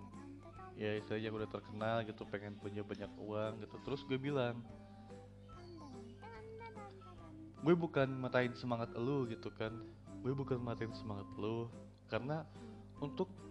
ya 0.75 0.99
istilahnya 0.99 1.31
udah 1.31 1.47
terkenal 1.47 2.03
gitu 2.03 2.27
pengen 2.27 2.59
punya 2.59 2.83
banyak 2.83 3.09
uang 3.23 3.63
gitu. 3.63 3.79
Terus 3.87 4.03
gue 4.11 4.19
bilang 4.19 4.59
gue 7.63 7.75
bukan 7.79 8.11
matain 8.11 8.51
semangat 8.59 8.91
lu 8.99 9.31
gitu 9.31 9.55
kan. 9.55 9.71
Gue 10.19 10.35
bukan 10.35 10.59
matain 10.59 10.91
semangat 10.99 11.31
lu 11.39 11.71
karena 12.11 12.43
untuk 12.99 13.46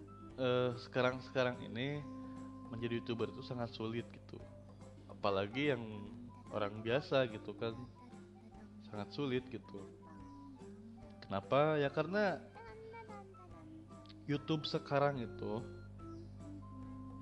sekarang 0.76 1.20
sekarang 1.24 1.56
ini 1.64 2.04
menjadi 2.68 3.00
youtuber 3.00 3.32
itu 3.32 3.40
sangat 3.40 3.72
sulit 3.72 4.04
gitu. 4.12 4.36
Apalagi 5.08 5.72
yang 5.72 5.82
orang 6.52 6.84
biasa 6.84 7.26
gitu 7.32 7.56
kan 7.56 7.72
sangat 8.90 9.08
sulit 9.12 9.44
gitu. 9.48 9.80
Kenapa? 11.24 11.80
Ya 11.80 11.90
karena 11.90 12.38
YouTube 14.26 14.66
sekarang 14.66 15.22
itu 15.22 15.62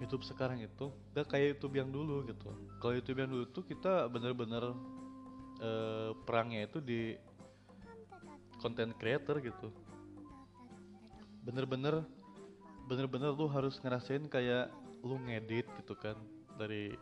YouTube 0.02 0.26
sekarang 0.26 0.60
itu 0.60 0.90
gak 1.14 1.30
kayak 1.30 1.56
YouTube 1.56 1.78
yang 1.78 1.88
dulu 1.88 2.26
gitu. 2.26 2.50
Kalau 2.82 2.92
YouTube 2.92 3.18
yang 3.24 3.30
dulu 3.30 3.44
tuh 3.48 3.64
kita 3.64 4.10
bener-bener 4.10 4.74
eh, 5.62 6.10
perangnya 6.26 6.66
itu 6.66 6.78
di 6.82 7.14
content 8.58 8.92
creator 8.98 9.38
gitu. 9.40 9.70
Bener-bener 11.46 12.04
bener-bener 12.84 13.32
lu 13.32 13.48
harus 13.48 13.80
ngerasain 13.80 14.28
kayak 14.28 14.68
lu 15.04 15.16
ngedit 15.24 15.68
gitu 15.80 15.96
kan 15.96 16.16
dari 16.56 16.92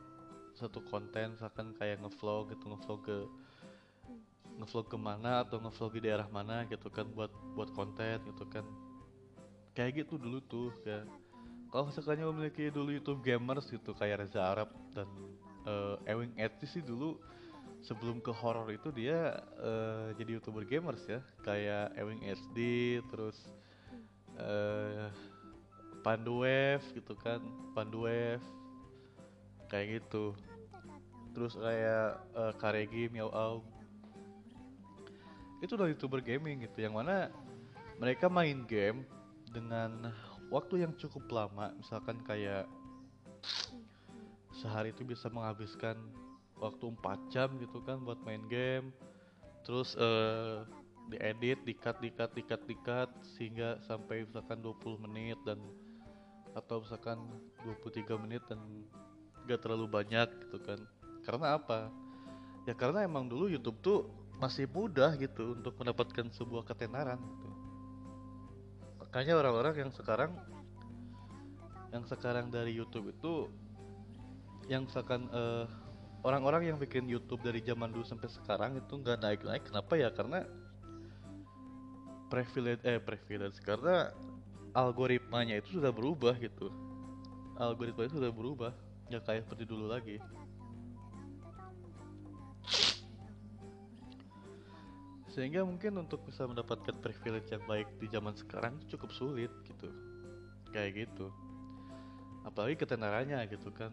satu 0.54 0.84
konten 0.84 1.34
misalkan 1.34 1.72
kayak 1.74 2.02
ngevlog 2.02 2.52
gitu 2.52 2.64
ngevlog 2.70 3.00
ke 3.02 3.18
ngevlog 4.60 4.86
ke 4.86 4.98
mana 5.00 5.42
atau 5.42 5.58
ngevlog 5.58 5.90
di 5.96 6.00
daerah 6.06 6.28
mana 6.28 6.68
gitu 6.68 6.92
kan 6.92 7.08
buat 7.10 7.32
buat 7.56 7.72
konten 7.72 8.20
gitu 8.28 8.44
kan. 8.46 8.64
Kayak 9.72 10.04
gitu 10.04 10.20
dulu 10.20 10.38
tuh 10.44 10.68
ya 10.84 11.02
kalau 11.72 11.88
misalkannya 11.88 12.28
memiliki 12.28 12.68
dulu 12.68 12.92
YouTube 12.92 13.24
gamers 13.24 13.64
gitu 13.72 13.96
kayak 13.96 14.28
Reza 14.28 14.44
Arab 14.44 14.68
dan 14.92 15.08
eh, 15.64 16.12
Ewing 16.12 16.36
Edgy 16.36 16.68
sih 16.68 16.84
dulu 16.84 17.16
sebelum 17.82 18.20
ke 18.20 18.30
horror 18.30 18.68
itu 18.68 18.92
dia 18.92 19.40
eh, 19.56 20.12
jadi 20.20 20.36
youtuber 20.36 20.68
gamers 20.68 21.00
ya. 21.08 21.24
Kayak 21.40 21.96
Ewing 21.96 22.20
HD 22.28 22.58
terus 23.08 23.40
eh 26.02 26.04
Panduwave 26.10 26.82
gitu 26.98 27.14
kan 27.14 27.38
Panduwave 27.78 28.42
kayak 29.70 30.02
gitu. 30.02 30.34
Terus 31.30 31.54
kayak 31.54 32.18
eh, 32.34 32.52
Karegi 32.58 33.06
Miao 33.06 33.30
Au 33.30 33.62
itu 35.62 35.78
udah 35.78 35.86
youtuber 35.86 36.18
gaming 36.18 36.66
gitu 36.66 36.82
yang 36.82 36.98
mana 36.98 37.30
mereka 38.02 38.26
main 38.26 38.66
game 38.66 39.06
dengan 39.54 40.10
waktu 40.50 40.82
yang 40.82 40.92
cukup 40.98 41.22
lama. 41.30 41.70
Misalkan 41.78 42.18
kayak 42.26 42.66
sehari 44.58 44.90
itu 44.90 45.06
bisa 45.06 45.30
menghabiskan 45.30 45.94
waktu 46.58 46.90
4 46.98 47.30
jam 47.30 47.54
gitu 47.62 47.78
kan 47.86 48.02
buat 48.02 48.18
main 48.26 48.42
game. 48.50 48.90
Terus 49.62 49.94
eh 49.94 50.66
diedit, 51.12 51.62
dikat, 51.62 51.98
dikat, 52.02 52.30
dikat, 52.34 52.62
dikat 52.66 53.10
sehingga 53.36 53.78
sampai 53.86 54.26
misalkan 54.26 54.58
20 54.64 55.04
menit 55.06 55.38
dan 55.46 55.58
atau 56.52 56.84
misalkan 56.84 57.18
23 57.64 58.22
menit 58.22 58.42
dan 58.48 58.60
gak 59.48 59.64
terlalu 59.64 59.88
banyak 59.88 60.28
gitu 60.46 60.58
kan. 60.62 60.78
Karena 61.24 61.56
apa? 61.56 61.88
Ya 62.68 62.74
karena 62.78 63.02
emang 63.02 63.26
dulu 63.26 63.50
YouTube 63.50 63.78
tuh 63.82 63.98
masih 64.38 64.66
mudah 64.70 65.14
gitu 65.18 65.54
untuk 65.58 65.74
mendapatkan 65.78 66.30
sebuah 66.34 66.66
ketenaran 66.66 67.18
gitu. 67.18 67.48
Makanya 69.02 69.38
orang-orang 69.38 69.74
yang 69.86 69.90
sekarang 69.94 70.32
yang 71.92 72.04
sekarang 72.08 72.48
dari 72.48 72.72
YouTube 72.72 73.12
itu 73.12 73.52
yang 74.70 74.88
misalkan 74.88 75.28
eh, 75.30 75.66
orang-orang 76.22 76.72
yang 76.72 76.78
bikin 76.78 77.10
YouTube 77.10 77.42
dari 77.42 77.60
zaman 77.62 77.90
dulu 77.90 78.06
sampai 78.06 78.30
sekarang 78.30 78.78
itu 78.78 78.92
nggak 78.94 79.18
naik-naik. 79.20 79.62
Kenapa 79.66 79.92
ya? 79.98 80.08
Karena 80.14 80.46
privilege 82.30 82.82
eh 82.86 83.02
privilege. 83.02 83.58
Karena 83.60 84.08
algoritmanya 84.72 85.60
itu 85.60 85.76
sudah 85.80 85.92
berubah 85.92 86.32
gitu. 86.40 86.72
Algoritma 87.60 88.08
itu 88.08 88.16
sudah 88.16 88.32
berubah. 88.32 88.72
Nggak 89.12 89.22
kayak 89.28 89.44
seperti 89.44 89.64
dulu 89.68 89.86
lagi. 89.92 90.16
Sehingga 95.32 95.64
mungkin 95.64 95.96
untuk 95.96 96.20
bisa 96.28 96.44
mendapatkan 96.44 96.92
privilege 97.00 97.48
yang 97.48 97.64
baik 97.64 97.88
di 97.96 98.04
zaman 98.12 98.36
sekarang 98.36 98.76
cukup 98.88 99.12
sulit 99.12 99.52
gitu. 99.64 99.88
Kayak 100.72 101.08
gitu. 101.08 101.32
Apalagi 102.44 102.76
ketenarannya 102.80 103.40
gitu 103.48 103.72
kan. 103.72 103.92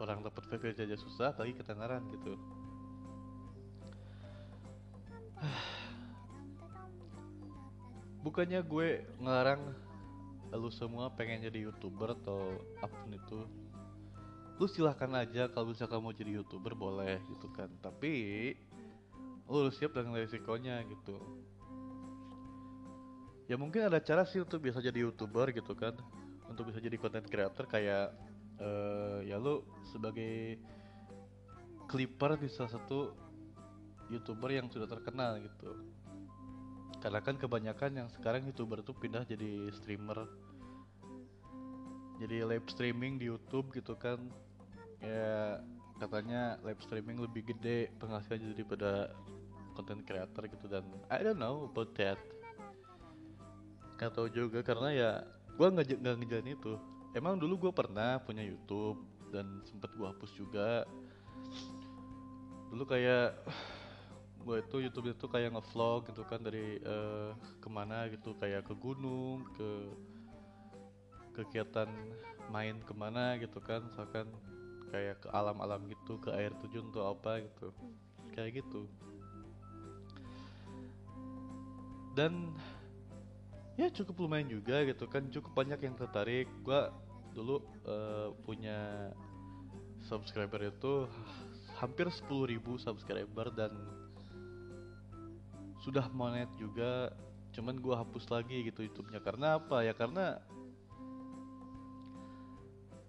Orang 0.00 0.22
dapat 0.24 0.44
privilege 0.48 0.80
aja 0.80 0.96
susah 0.96 1.32
apalagi 1.32 1.56
ketenaran 1.56 2.04
gitu. 2.12 2.36
Bukannya 8.24 8.60
gue 8.60 9.08
ngelarang 9.24 9.87
lu 10.56 10.72
semua 10.72 11.12
pengen 11.12 11.44
jadi 11.44 11.68
youtuber 11.68 12.16
atau 12.16 12.56
apa 12.80 12.94
pun 12.94 13.12
itu 13.12 13.38
lu 14.58 14.66
silahkan 14.66 15.12
aja 15.14 15.46
kalau 15.52 15.70
misalkan 15.70 16.02
mau 16.02 16.10
jadi 16.10 16.42
youtuber 16.42 16.74
boleh 16.74 17.20
gitu 17.30 17.46
kan. 17.54 17.70
Tapi 17.78 18.10
lu 19.46 19.56
harus 19.64 19.76
siap 19.78 19.94
dengan 19.94 20.18
resikonya 20.18 20.82
gitu. 20.88 21.16
Ya 23.48 23.56
mungkin 23.56 23.88
ada 23.88 24.02
cara 24.02 24.26
sih 24.28 24.42
untuk 24.42 24.60
bisa 24.60 24.82
jadi 24.82 25.06
youtuber 25.06 25.54
gitu 25.54 25.72
kan. 25.78 25.94
Untuk 26.50 26.72
bisa 26.72 26.82
jadi 26.82 26.98
content 26.98 27.28
creator 27.28 27.68
kayak 27.70 28.12
uh, 28.58 29.22
ya 29.22 29.38
lu 29.38 29.62
sebagai 29.88 30.58
clipper 31.88 32.36
di 32.36 32.48
salah 32.50 32.72
satu 32.74 33.14
youtuber 34.12 34.52
yang 34.52 34.68
sudah 34.68 34.88
terkenal 34.88 35.36
gitu 35.40 35.72
karena 36.98 37.20
kan 37.22 37.38
kebanyakan 37.38 37.90
yang 38.04 38.08
sekarang 38.10 38.42
youtuber 38.46 38.82
tuh 38.82 38.94
pindah 38.94 39.22
jadi 39.22 39.70
streamer. 39.70 40.26
Jadi 42.18 42.42
live 42.42 42.66
streaming 42.66 43.22
di 43.22 43.30
YouTube 43.30 43.70
gitu 43.70 43.94
kan. 43.94 44.18
Ya 44.98 45.62
katanya 46.02 46.58
live 46.66 46.82
streaming 46.82 47.22
lebih 47.22 47.46
gede 47.54 47.94
penghasilannya 48.02 48.50
daripada 48.58 49.14
content 49.78 50.02
creator 50.02 50.42
gitu. 50.50 50.66
Dan 50.66 50.82
I 51.06 51.22
don't 51.22 51.38
know 51.38 51.70
about 51.70 51.94
that. 51.94 52.18
Nggak 53.98 54.10
tahu 54.18 54.28
juga 54.34 54.58
karena 54.66 54.88
ya 54.90 55.10
gue 55.54 55.66
nggak 55.70 56.02
nggak 56.02 56.16
ngejalan 56.18 56.50
itu. 56.50 56.74
Emang 57.14 57.38
dulu 57.38 57.70
gue 57.70 57.72
pernah 57.74 58.18
punya 58.18 58.42
YouTube 58.42 58.98
dan 59.30 59.62
sempet 59.62 59.94
gue 59.94 60.06
hapus 60.06 60.34
juga. 60.34 60.82
Dulu 62.74 62.82
kayak 62.82 63.38
gue 64.48 64.64
itu 64.64 64.76
YouTube 64.88 65.12
itu 65.12 65.26
kayak 65.28 65.52
ngevlog 65.52 66.08
gitu 66.08 66.24
kan 66.24 66.40
dari 66.40 66.80
uh, 66.80 67.36
ke 67.60 67.68
mana 67.68 68.08
gitu 68.08 68.32
kayak 68.40 68.64
ke 68.64 68.72
gunung 68.80 69.44
ke 69.52 69.68
kegiatan 71.36 71.92
main 72.48 72.80
ke 72.80 72.96
mana 72.96 73.36
gitu 73.36 73.60
kan 73.60 73.84
misalkan 73.84 74.24
kayak 74.88 75.20
ke 75.20 75.28
alam-alam 75.28 75.84
gitu 75.92 76.16
ke 76.16 76.32
air 76.32 76.48
terjun 76.64 76.88
atau 76.88 77.12
apa 77.12 77.44
gitu. 77.44 77.68
Kayak 78.32 78.64
gitu. 78.64 78.88
Dan 82.16 82.56
ya 83.76 83.92
cukup 83.92 84.26
lumayan 84.26 84.48
juga 84.48 84.80
gitu 84.88 85.04
kan 85.06 85.28
cukup 85.28 85.52
banyak 85.52 85.76
yang 85.84 85.94
tertarik. 85.94 86.48
Gua 86.64 86.88
dulu 87.36 87.60
uh, 87.84 88.32
punya 88.48 89.12
subscriber 90.08 90.72
itu 90.72 91.04
hampir 91.78 92.10
10.000 92.10 92.58
subscriber 92.80 93.54
dan 93.54 93.70
sudah 95.88 96.04
monet 96.12 96.52
juga 96.60 97.08
cuman 97.56 97.80
gua 97.80 98.04
hapus 98.04 98.28
lagi 98.28 98.68
gitu 98.68 98.84
YouTube-nya. 98.84 99.24
Karena 99.24 99.56
apa 99.56 99.80
ya? 99.80 99.96
Karena 99.96 100.36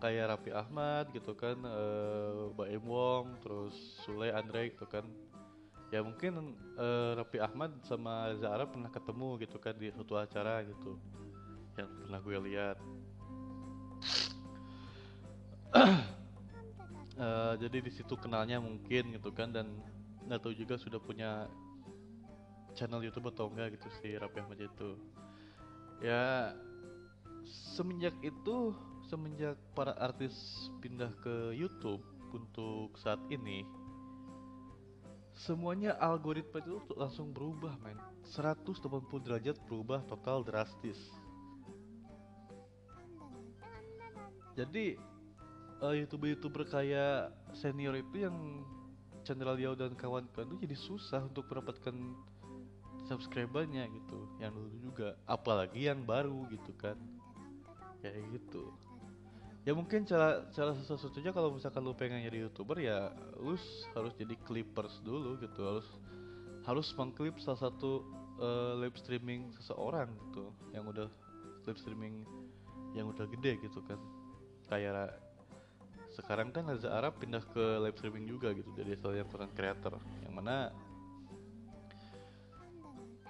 kayak 0.00 0.32
Rapi 0.32 0.50
Ahmad 0.56 1.12
gitu 1.12 1.36
kan, 1.36 1.60
uh, 1.64 2.48
Baim 2.56 2.84
Wong, 2.84 3.36
terus 3.44 3.76
Sule 4.04 4.32
Andre 4.32 4.72
gitu 4.72 4.88
kan, 4.88 5.04
ya 5.90 6.00
mungkin 6.00 6.56
uh, 6.78 7.18
Rapi 7.18 7.42
Ahmad 7.42 7.74
sama 7.84 8.30
Reza 8.30 8.48
Arab 8.48 8.72
pernah 8.72 8.90
ketemu 8.90 9.28
gitu 9.42 9.56
kan 9.58 9.74
di 9.76 9.90
suatu 9.90 10.14
acara 10.16 10.62
gitu 10.64 10.96
yang 11.76 11.90
pernah 12.06 12.20
gue 12.22 12.38
lihat. 12.50 12.76
Uh, 15.70 17.54
jadi 17.62 17.78
di 17.84 17.90
situ 17.92 18.14
kenalnya 18.16 18.58
mungkin 18.62 19.14
gitu 19.14 19.30
kan 19.34 19.50
dan 19.50 19.68
nggak 20.26 20.40
tahu 20.40 20.54
juga 20.54 20.78
sudah 20.78 21.02
punya 21.02 21.50
channel 22.78 23.02
YouTube 23.02 23.34
atau 23.34 23.50
enggak 23.50 23.74
gitu 23.76 23.88
si 23.98 24.14
Rapi 24.14 24.38
Ahmad 24.38 24.62
itu 24.62 24.94
ya 26.00 26.56
semenjak 27.76 28.16
itu 28.24 28.72
semenjak 29.08 29.56
para 29.76 29.92
artis 30.00 30.34
pindah 30.80 31.12
ke 31.20 31.52
YouTube 31.56 32.00
untuk 32.32 32.94
saat 33.00 33.18
ini 33.28 33.66
semuanya 35.34 35.96
algoritma 35.96 36.60
itu 36.60 36.76
langsung 36.96 37.32
berubah 37.32 37.72
men. 37.80 37.96
180 38.28 38.84
derajat 39.24 39.56
berubah 39.66 40.04
total 40.06 40.44
drastis. 40.44 41.00
Jadi 44.54 45.00
uh, 45.80 45.96
youtuber-youtuber 45.96 46.68
kayak 46.68 47.32
senior 47.56 47.96
itu 47.96 48.28
yang 48.28 48.36
channel 49.24 49.56
Liao 49.56 49.72
dan 49.72 49.96
kawan-kawan 49.96 50.52
itu 50.52 50.68
jadi 50.68 50.76
susah 50.76 51.24
untuk 51.24 51.48
mendapatkan 51.48 51.96
subscribernya 53.10 53.90
gitu 53.90 54.30
yang 54.38 54.54
dulu 54.54 54.70
juga. 54.78 55.18
Apalagi 55.26 55.90
yang 55.90 56.06
baru 56.06 56.46
gitu 56.54 56.70
kan. 56.78 56.94
Kayak 57.98 58.22
gitu. 58.38 58.70
Ya 59.66 59.74
mungkin 59.76 60.06
cara 60.06 60.46
cara 60.54 60.72
satu-satunya 60.86 61.34
kalau 61.34 61.52
misalkan 61.52 61.84
lu 61.84 61.92
pengen 61.92 62.24
jadi 62.24 62.48
youtuber 62.48 62.80
ya 62.80 63.12
lu 63.36 63.58
harus 63.98 64.14
jadi 64.14 64.38
clippers 64.46 65.02
dulu 65.02 65.34
gitu. 65.42 65.60
Harus 65.66 65.88
harus 66.64 66.88
mengklip 66.94 67.34
salah 67.42 67.58
satu 67.68 68.06
uh, 68.38 68.78
live 68.78 68.94
streaming 68.94 69.50
seseorang 69.58 70.08
gitu 70.30 70.54
yang 70.70 70.86
udah 70.86 71.10
live 71.66 71.80
streaming 71.82 72.22
yang 72.94 73.10
udah 73.10 73.26
gede 73.26 73.58
gitu 73.60 73.82
kan. 73.84 73.98
Kayak 74.70 75.18
sekarang 76.14 76.50
kan 76.50 76.66
Reza 76.66 76.90
Arab 76.90 77.18
pindah 77.22 77.42
ke 77.54 77.64
live 77.84 77.96
streaming 77.98 78.26
juga 78.26 78.50
gitu 78.54 78.70
jadi 78.74 78.96
salah 78.96 79.20
yang 79.20 79.28
content 79.28 79.52
creator. 79.52 79.94
Yang 80.24 80.34
mana 80.34 80.56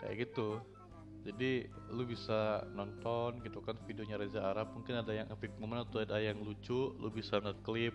kayak 0.00 0.28
gitu. 0.28 0.58
Jadi 1.20 1.68
lu 1.92 2.08
bisa 2.08 2.64
nonton 2.72 3.44
gitu 3.44 3.60
kan 3.60 3.76
videonya 3.84 4.16
Reza 4.16 4.40
Arab. 4.40 4.72
Mungkin 4.72 5.04
ada 5.04 5.12
yang 5.12 5.28
epic 5.28 5.52
moment 5.60 5.84
atau 5.84 6.00
ada 6.00 6.16
yang 6.16 6.40
lucu 6.40 6.96
lu 6.96 7.12
bisa 7.12 7.36
ngeklip 7.44 7.92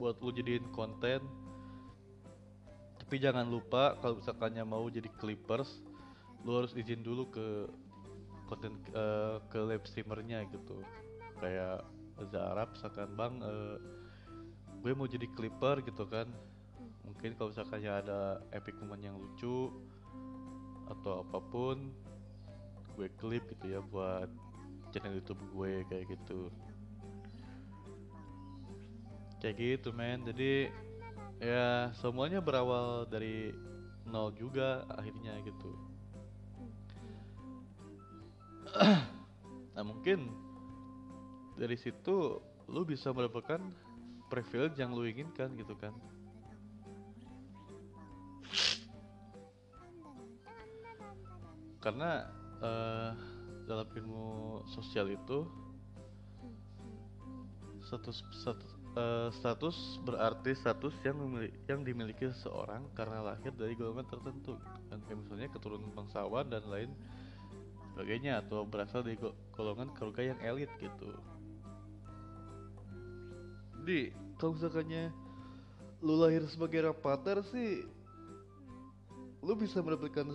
buat 0.00 0.16
lu 0.24 0.32
jadiin 0.32 0.64
konten. 0.72 1.20
Tapi 2.96 3.20
jangan 3.20 3.44
lupa 3.44 4.00
kalau 4.00 4.24
misalkannya 4.24 4.64
mau 4.64 4.88
jadi 4.88 5.12
clippers 5.20 5.84
lu 6.44 6.60
harus 6.60 6.72
izin 6.76 7.04
dulu 7.04 7.28
ke 7.28 7.46
konten 8.48 8.80
eh, 8.96 9.36
ke 9.52 9.60
live 9.60 9.84
streamernya 9.84 10.48
gitu. 10.48 10.80
Kayak 11.44 11.84
Reza 12.16 12.40
Arab 12.40 12.72
misalkan 12.72 13.12
bang 13.12 13.34
eh, 13.44 13.76
gue 14.80 14.92
mau 14.96 15.04
jadi 15.04 15.28
clipper 15.28 15.84
gitu 15.84 16.08
kan. 16.08 16.32
Mungkin 17.04 17.36
kalau 17.36 17.52
misalkannya 17.52 17.92
ada 17.92 18.40
epic 18.56 18.80
moment 18.80 19.04
yang 19.04 19.16
lucu 19.20 19.68
atau 20.88 21.24
apa 21.24 21.38
pun 21.40 21.92
gue 22.94 23.08
klip 23.18 23.44
gitu 23.50 23.78
ya 23.78 23.80
buat 23.82 24.30
channel 24.94 25.18
YouTube 25.18 25.42
gue 25.50 25.82
kayak 25.90 26.06
gitu. 26.14 26.52
Kayak 29.42 29.56
gitu 29.58 29.88
men. 29.92 30.22
Jadi 30.24 30.70
ya 31.42 31.90
semuanya 31.98 32.38
berawal 32.38 33.04
dari 33.10 33.52
nol 34.06 34.30
juga 34.36 34.84
akhirnya 34.94 35.40
gitu. 35.42 35.72
Nah 39.74 39.82
mungkin 39.82 40.30
dari 41.58 41.78
situ 41.78 42.38
lu 42.70 42.82
bisa 42.86 43.10
mendapatkan 43.14 43.60
privilege 44.32 44.80
yang 44.80 44.96
lu 44.96 45.06
inginkan 45.06 45.54
gitu 45.54 45.76
kan 45.78 45.94
karena 51.84 52.24
eh, 52.64 53.10
dalam 53.68 53.88
ilmu 53.92 54.64
sosial 54.72 55.12
itu 55.12 55.44
status 57.84 58.24
status, 58.32 58.70
eh, 58.96 59.28
status 59.36 59.76
berarti 60.08 60.56
status 60.56 60.96
yang 61.04 61.20
memili- 61.20 61.52
yang 61.68 61.84
dimiliki 61.84 62.24
seseorang 62.32 62.88
karena 62.96 63.20
lahir 63.20 63.52
dari 63.52 63.76
golongan 63.76 64.08
tertentu. 64.08 64.56
Dan 64.88 65.04
kayak 65.04 65.20
misalnya 65.20 65.48
keturunan 65.52 65.92
bangsawan 65.92 66.48
dan 66.48 66.64
lain 66.72 66.90
sebagainya 67.92 68.40
atau 68.40 68.64
berasal 68.64 69.04
dari 69.04 69.20
go- 69.20 69.36
golongan 69.52 69.92
keluarga 69.92 70.32
yang 70.32 70.40
elit 70.40 70.72
gitu. 70.80 71.12
Jadi 73.84 74.16
kalau 74.40 74.56
misalkannya 74.56 75.12
lu 76.00 76.16
lahir 76.16 76.40
sebagai 76.48 76.88
rapater 76.88 77.44
sih 77.52 77.84
lu 79.44 79.52
bisa 79.60 79.84
mendapatkan 79.84 80.32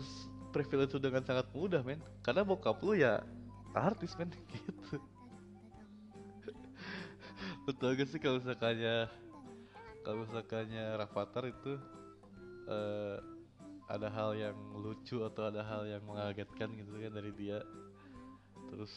privilege 0.50 0.92
itu 0.94 1.00
dengan 1.02 1.24
sangat 1.24 1.48
mudah 1.54 1.82
men. 1.86 2.02
Karena 2.26 2.46
bokap 2.46 2.82
lu 2.82 2.98
ya 2.98 3.22
artis 3.74 4.14
men. 4.18 4.30
Gitu. 4.50 4.98
Tau 7.78 7.94
gak 7.94 8.10
sih 8.10 8.18
kalau 8.18 8.42
misalkannya 8.42 9.06
kalau 10.02 10.26
misalkannya 10.26 10.98
Rafathar 10.98 11.46
itu 11.46 11.78
eh, 12.66 13.18
ada 13.90 14.10
hal 14.10 14.34
yang 14.34 14.58
lucu 14.74 15.22
atau 15.22 15.50
ada 15.50 15.62
hal 15.66 15.86
yang 15.86 16.02
mengagetkan 16.02 16.74
gitu 16.78 16.98
kan 16.98 17.14
dari 17.14 17.32
dia. 17.38 17.62
Terus 18.74 18.94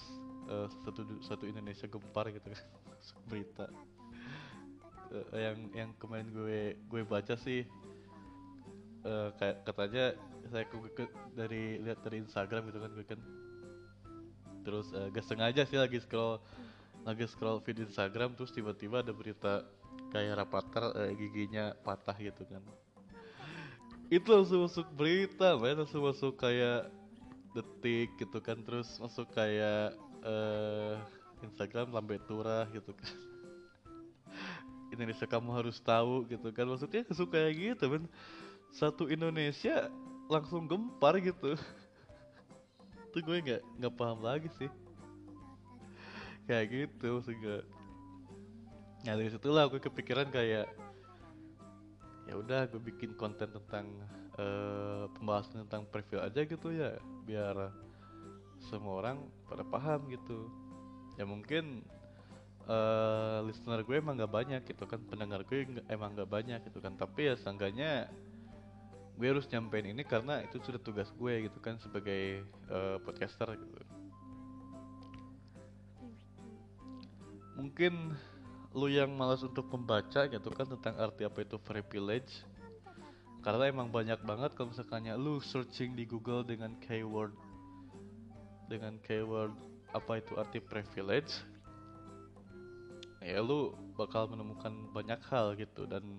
eh, 0.48 0.66
satu 0.88 1.04
satu 1.20 1.44
Indonesia 1.44 1.84
gempar 1.84 2.32
gitu 2.32 2.48
kan. 2.48 2.64
Berita. 3.28 3.66
Eh, 5.12 5.24
yang 5.36 5.58
yang 5.76 5.90
kemarin 6.00 6.32
gue 6.32 6.80
gue 6.88 7.02
baca 7.04 7.36
sih 7.36 7.68
eh, 9.06 9.28
kayak 9.36 9.56
katanya 9.66 10.04
saya 10.50 10.64
ke, 10.66 10.76
ke- 10.94 11.14
dari 11.34 11.78
lihat 11.80 12.02
dari 12.02 12.22
Instagram 12.22 12.68
gitu 12.70 12.78
kan 12.82 12.90
gue 12.92 13.06
kan 13.06 13.20
terus 14.62 14.86
eh, 14.94 15.10
gak 15.10 15.26
sengaja 15.26 15.62
sih 15.66 15.78
lagi 15.78 15.98
scroll 15.98 16.38
lagi 17.02 17.26
scroll 17.26 17.58
feed 17.62 17.82
Instagram 17.82 18.38
terus 18.38 18.54
tiba-tiba 18.54 19.02
ada 19.02 19.10
berita 19.10 19.66
kayak 20.12 20.44
Rapater 20.44 20.84
eh, 21.02 21.16
giginya 21.16 21.72
patah 21.80 22.14
gitu 22.20 22.44
kan. 22.44 22.62
Itu 24.12 24.28
langsung 24.28 24.68
masuk 24.68 24.86
berita 24.92 25.56
men. 25.56 25.80
Langsung 25.80 26.04
masuk 26.04 26.36
kayak 26.36 26.92
detik 27.56 28.12
gitu 28.20 28.38
kan. 28.44 28.60
Terus 28.60 29.00
masuk 29.00 29.32
kayak 29.32 29.96
eh 30.22 30.94
Instagram 31.42 31.96
lambe 31.96 32.20
turah 32.28 32.68
gitu 32.70 32.92
kan. 32.92 33.16
Indonesia 34.94 35.24
kamu 35.24 35.50
harus 35.56 35.80
tahu 35.80 36.28
gitu 36.28 36.52
kan. 36.52 36.68
Maksudnya 36.68 37.08
suka 37.16 37.40
kayak 37.40 37.52
gitu 37.56 37.84
men 37.88 38.04
satu 38.72 39.06
Indonesia 39.12 39.92
langsung 40.32 40.64
gempar 40.64 41.20
gitu. 41.20 41.54
Itu 43.12 43.20
gue 43.20 43.36
nggak 43.44 43.62
nggak 43.78 43.94
paham 43.94 44.24
lagi 44.24 44.48
sih. 44.56 44.72
Kayak 46.48 46.66
gitu 46.72 47.20
maksudnya. 47.20 47.60
Nah 49.04 49.14
dari 49.14 49.28
situlah 49.28 49.68
gue 49.68 49.78
kepikiran 49.78 50.32
kayak 50.32 50.66
ya 52.26 52.34
udah 52.38 52.64
gue 52.72 52.80
bikin 52.80 53.12
konten 53.18 53.52
tentang 53.52 53.92
eh, 54.40 55.04
pembahasan 55.20 55.68
tentang 55.68 55.84
profil 55.92 56.24
aja 56.24 56.40
gitu 56.40 56.72
ya 56.72 56.96
biar 57.28 57.74
semua 58.72 59.04
orang 59.04 59.20
pada 59.52 59.68
paham 59.68 60.08
gitu. 60.08 60.48
Ya 61.20 61.28
mungkin 61.28 61.84
eh 62.62 63.38
listener 63.42 63.82
gue 63.82 63.98
emang 63.98 64.14
gak 64.16 64.30
banyak 64.30 64.62
gitu 64.62 64.86
kan 64.86 65.02
pendengar 65.10 65.42
gue 65.44 65.66
emang 65.92 66.16
gak 66.16 66.30
banyak 66.30 66.64
gitu 66.64 66.80
kan. 66.80 66.96
Tapi 66.96 67.28
ya 67.28 67.34
seenggaknya 67.36 68.08
gue 69.18 69.26
harus 69.28 69.46
nyampein 69.52 69.92
ini 69.92 70.02
karena 70.02 70.40
itu 70.42 70.58
sudah 70.60 70.80
tugas 70.80 71.12
gue 71.14 71.48
gitu 71.48 71.58
kan 71.60 71.76
sebagai 71.78 72.42
eh, 72.46 72.96
podcaster 73.04 73.54
gitu. 73.54 73.76
Mungkin 77.56 78.16
lu 78.72 78.88
yang 78.88 79.12
malas 79.12 79.44
untuk 79.44 79.68
membaca 79.68 80.24
gitu 80.24 80.48
kan 80.48 80.64
tentang 80.64 80.96
arti 80.96 81.28
apa 81.28 81.44
itu 81.44 81.60
privilege 81.60 82.40
karena 83.44 83.68
emang 83.68 83.92
banyak 83.92 84.16
banget 84.24 84.56
kalau 84.56 84.72
misalkannya 84.72 85.12
lu 85.18 85.42
searching 85.44 85.92
di 85.92 86.08
Google 86.08 86.40
dengan 86.40 86.72
keyword 86.80 87.36
dengan 88.72 88.96
keyword 89.04 89.52
apa 89.92 90.24
itu 90.24 90.32
arti 90.40 90.56
privilege 90.56 91.44
ya 93.22 93.38
lu 93.38 93.76
bakal 93.94 94.26
menemukan 94.26 94.74
banyak 94.90 95.20
hal 95.30 95.54
gitu. 95.54 95.86
Dan 95.86 96.18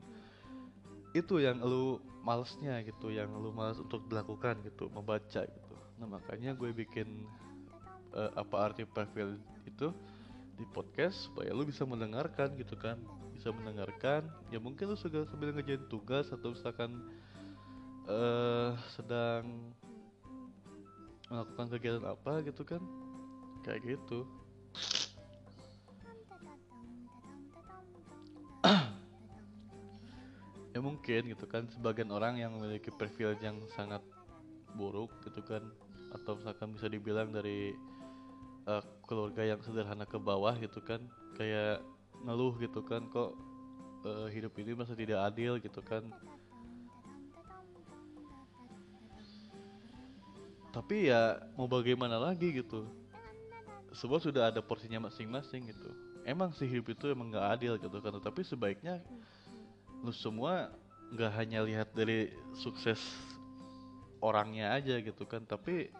itu 1.13 1.37
yang 1.37 1.61
lu 1.61 2.01
malesnya 2.25 2.81
gitu 2.81 3.13
yang 3.13 3.29
lu 3.37 3.53
malas 3.53 3.77
untuk 3.77 4.01
dilakukan 4.09 4.57
gitu 4.65 4.89
membaca 4.89 5.45
gitu. 5.45 5.75
Nah 6.01 6.09
makanya 6.09 6.57
gue 6.57 6.73
bikin 6.73 7.29
eh, 8.17 8.31
apa 8.33 8.55
arti 8.71 8.83
privilege 8.83 9.41
itu 9.69 9.93
di 10.57 10.65
podcast 10.73 11.29
supaya 11.29 11.53
lu 11.53 11.65
bisa 11.69 11.85
mendengarkan 11.85 12.57
gitu 12.57 12.73
kan. 12.73 12.97
Bisa 13.33 13.53
mendengarkan 13.53 14.25
ya 14.49 14.57
mungkin 14.57 14.93
lu 14.93 14.97
juga 14.97 15.29
sambil 15.29 15.53
ngerjain 15.53 15.85
tugas 15.87 16.33
atau 16.33 16.53
misalkan 16.53 16.97
eh 18.09 18.73
sedang 18.97 19.71
melakukan 21.29 21.67
kegiatan 21.77 22.05
apa 22.09 22.41
gitu 22.41 22.65
kan. 22.65 22.81
Kayak 23.61 23.95
gitu 23.95 24.25
mungkin 31.03 31.35
gitu 31.35 31.45
kan 31.51 31.67
sebagian 31.67 32.15
orang 32.15 32.39
yang 32.39 32.55
memiliki 32.55 32.87
profil 32.87 33.35
yang 33.43 33.59
sangat 33.75 33.99
buruk 34.71 35.11
gitu 35.27 35.43
kan 35.43 35.59
atau 36.15 36.39
misalkan 36.39 36.71
bisa 36.71 36.87
dibilang 36.87 37.27
dari 37.27 37.75
eh, 38.63 38.83
keluarga 39.03 39.43
yang 39.43 39.59
sederhana 39.67 40.07
ke 40.07 40.15
bawah 40.15 40.55
gitu 40.55 40.79
kan 40.79 41.03
kayak 41.35 41.83
ngeluh 42.23 42.55
gitu 42.55 42.79
kan 42.87 43.03
kok 43.11 43.35
eh, 44.07 44.31
hidup 44.31 44.55
ini 44.55 44.79
masih 44.79 44.95
tidak 44.95 45.27
adil 45.27 45.59
gitu 45.59 45.83
kan. 45.83 46.07
Tapi 50.71 51.11
ya 51.11 51.35
mau 51.59 51.67
bagaimana 51.67 52.15
lagi 52.15 52.63
gitu? 52.63 52.87
Semua 53.91 54.23
sudah 54.23 54.55
ada 54.55 54.63
porsinya 54.63 55.11
masing-masing 55.11 55.67
gitu. 55.67 55.91
Emang 56.23 56.55
sih 56.55 56.63
hidup 56.63 56.95
itu 56.95 57.11
emang 57.11 57.27
nggak 57.27 57.59
adil 57.59 57.75
gitu 57.75 57.99
kan 57.99 58.15
tapi 58.23 58.47
sebaiknya 58.47 59.03
lu 59.99 60.15
semua 60.15 60.71
nggak 61.13 61.31
hanya 61.37 61.61
lihat 61.61 61.93
dari 61.93 62.33
sukses 62.57 62.99
orangnya 64.17 64.73
aja 64.73 64.97
gitu 64.97 65.29
kan 65.29 65.45
tapi 65.45 65.93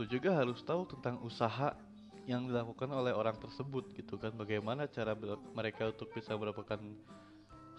lu 0.00 0.04
juga 0.08 0.32
harus 0.32 0.64
tahu 0.64 0.88
tentang 0.88 1.20
usaha 1.20 1.76
yang 2.24 2.48
dilakukan 2.48 2.88
oleh 2.94 3.12
orang 3.12 3.36
tersebut 3.36 3.92
gitu 3.96 4.16
kan. 4.16 4.32
Bagaimana 4.32 4.88
cara 4.88 5.12
mereka 5.52 5.92
untuk 5.92 6.14
bisa 6.14 6.38
mendapatkan 6.38 6.80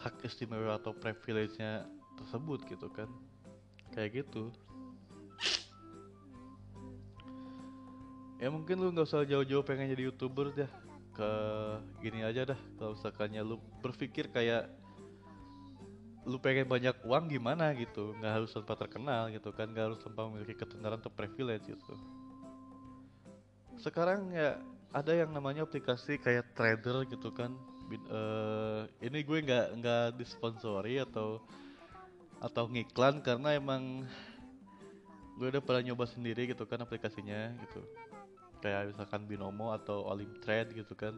hak 0.02 0.21
istimewa 0.26 0.78
atau 0.78 0.93
privilege-nya 0.93 1.86
tersebut 2.19 2.62
gitu 2.69 2.91
kan. 2.93 3.10
Kayak 3.95 4.26
gitu. 4.26 4.54
Ya 8.41 8.50
mungkin 8.50 8.82
lu 8.82 8.89
nggak 8.89 9.06
usah 9.06 9.26
jauh-jauh 9.26 9.62
pengen 9.62 9.93
jadi 9.93 10.10
youtuber 10.10 10.50
dah 10.54 10.71
ke 11.13 11.32
gini 12.02 12.26
aja 12.26 12.56
dah 12.56 12.60
kalau 12.80 12.97
misalkannya 12.97 13.41
lu 13.45 13.62
berpikir 13.86 14.34
kayak 14.34 14.71
lu 16.22 16.38
pengen 16.38 16.70
banyak 16.70 16.94
uang 17.02 17.34
gimana 17.34 17.74
gitu? 17.74 18.14
Nggak 18.22 18.34
harus 18.42 18.50
tanpa 18.54 18.78
terkenal 18.78 19.34
gitu 19.34 19.50
kan 19.50 19.70
nggak 19.70 19.86
harus 19.94 20.00
tanpa 20.02 20.30
memiliki 20.30 20.54
ketenaran 20.54 21.02
atau 21.02 21.10
privilege 21.10 21.66
gitu. 21.66 21.94
Sekarang 23.82 24.30
ya 24.30 24.62
ada 24.94 25.12
yang 25.16 25.34
namanya 25.34 25.66
aplikasi 25.66 26.22
kayak 26.22 26.54
trader 26.54 27.10
gitu 27.10 27.34
kan. 27.34 27.50
Bin- 27.90 28.06
eh, 28.06 28.82
ini 29.02 29.26
gue 29.26 29.38
nggak 29.42 29.68
nggak 29.82 30.06
disponsori 30.22 31.02
atau 31.02 31.42
atau 32.42 32.66
ngiklan 32.70 33.22
karena 33.22 33.58
emang 33.58 34.06
gue 35.38 35.48
udah 35.50 35.62
pernah 35.62 35.82
nyoba 35.82 36.06
sendiri 36.06 36.46
gitu 36.46 36.70
kan 36.70 36.86
aplikasinya 36.86 37.50
gitu. 37.66 37.82
Kayak 38.62 38.94
misalkan 38.94 39.26
binomo 39.26 39.74
atau 39.74 40.06
olim 40.06 40.30
trade 40.46 40.78
gitu 40.78 40.94
kan. 40.94 41.18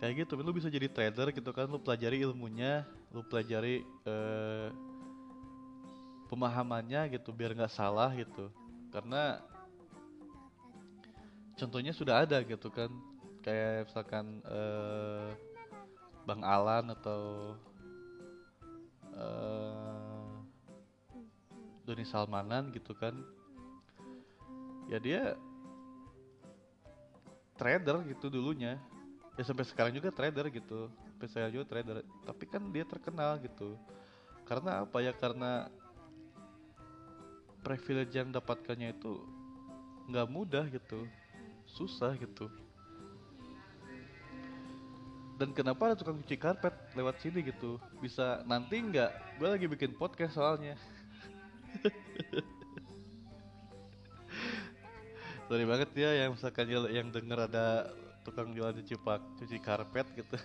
Kayak 0.00 0.24
gitu 0.24 0.40
lu 0.40 0.56
bisa 0.56 0.72
jadi 0.72 0.88
trader 0.88 1.36
gitu 1.36 1.52
kan 1.52 1.68
lu 1.68 1.76
pelajari 1.76 2.24
ilmunya 2.24 2.88
lu 3.10 3.26
pelajari 3.26 3.82
eh, 4.06 4.68
pemahamannya 6.30 7.10
gitu 7.18 7.34
biar 7.34 7.58
nggak 7.58 7.74
salah 7.74 8.14
gitu. 8.14 8.46
Karena 8.94 9.42
contohnya 11.58 11.90
sudah 11.90 12.22
ada 12.22 12.38
gitu 12.46 12.70
kan. 12.70 12.90
Kayak 13.42 13.90
misalkan 13.90 14.38
eh, 14.46 15.28
Bang 16.22 16.46
Alan 16.46 16.94
atau 16.94 17.54
eh, 19.10 20.30
Doni 21.82 22.06
Salmanan 22.06 22.70
gitu 22.70 22.94
kan. 22.94 23.18
Ya 24.86 25.02
dia 25.02 25.34
trader 27.58 28.06
gitu 28.06 28.30
dulunya. 28.30 28.78
Ya 29.34 29.42
sampai 29.42 29.66
sekarang 29.66 29.98
juga 29.98 30.14
trader 30.14 30.46
gitu 30.54 30.86
sampai 31.20 31.36
saya 31.36 31.52
juga 31.52 31.68
trader. 31.68 32.00
Tapi 32.24 32.48
kan 32.48 32.64
dia 32.72 32.88
terkenal 32.88 33.36
gitu. 33.44 33.76
Karena 34.48 34.88
apa 34.88 35.04
ya? 35.04 35.12
Karena 35.12 35.68
privilege 37.60 38.16
yang 38.16 38.32
dapatkannya 38.32 38.96
itu 38.96 39.20
nggak 40.08 40.24
mudah 40.32 40.64
gitu. 40.72 41.04
Susah 41.68 42.16
gitu. 42.16 42.48
Dan 45.36 45.52
kenapa 45.52 45.92
ada 45.92 45.96
tukang 46.00 46.24
cuci 46.24 46.40
karpet 46.40 46.72
lewat 46.96 47.20
sini 47.20 47.44
gitu? 47.44 47.76
Bisa 48.00 48.40
nanti 48.48 48.80
nggak? 48.80 49.36
Gue 49.36 49.48
lagi 49.52 49.68
bikin 49.68 49.92
podcast 50.00 50.40
soalnya. 50.40 50.72
Sorry 55.52 55.68
banget 55.68 55.92
ya 56.00 56.24
yang 56.24 56.32
misalkan 56.32 56.64
yang- 56.72 57.12
denger 57.12 57.44
ada 57.44 57.92
tukang 58.24 58.56
jualan 58.56 58.72
cuci 58.72 58.96
cuci 59.36 59.60
karpet 59.60 60.08
gitu 60.16 60.40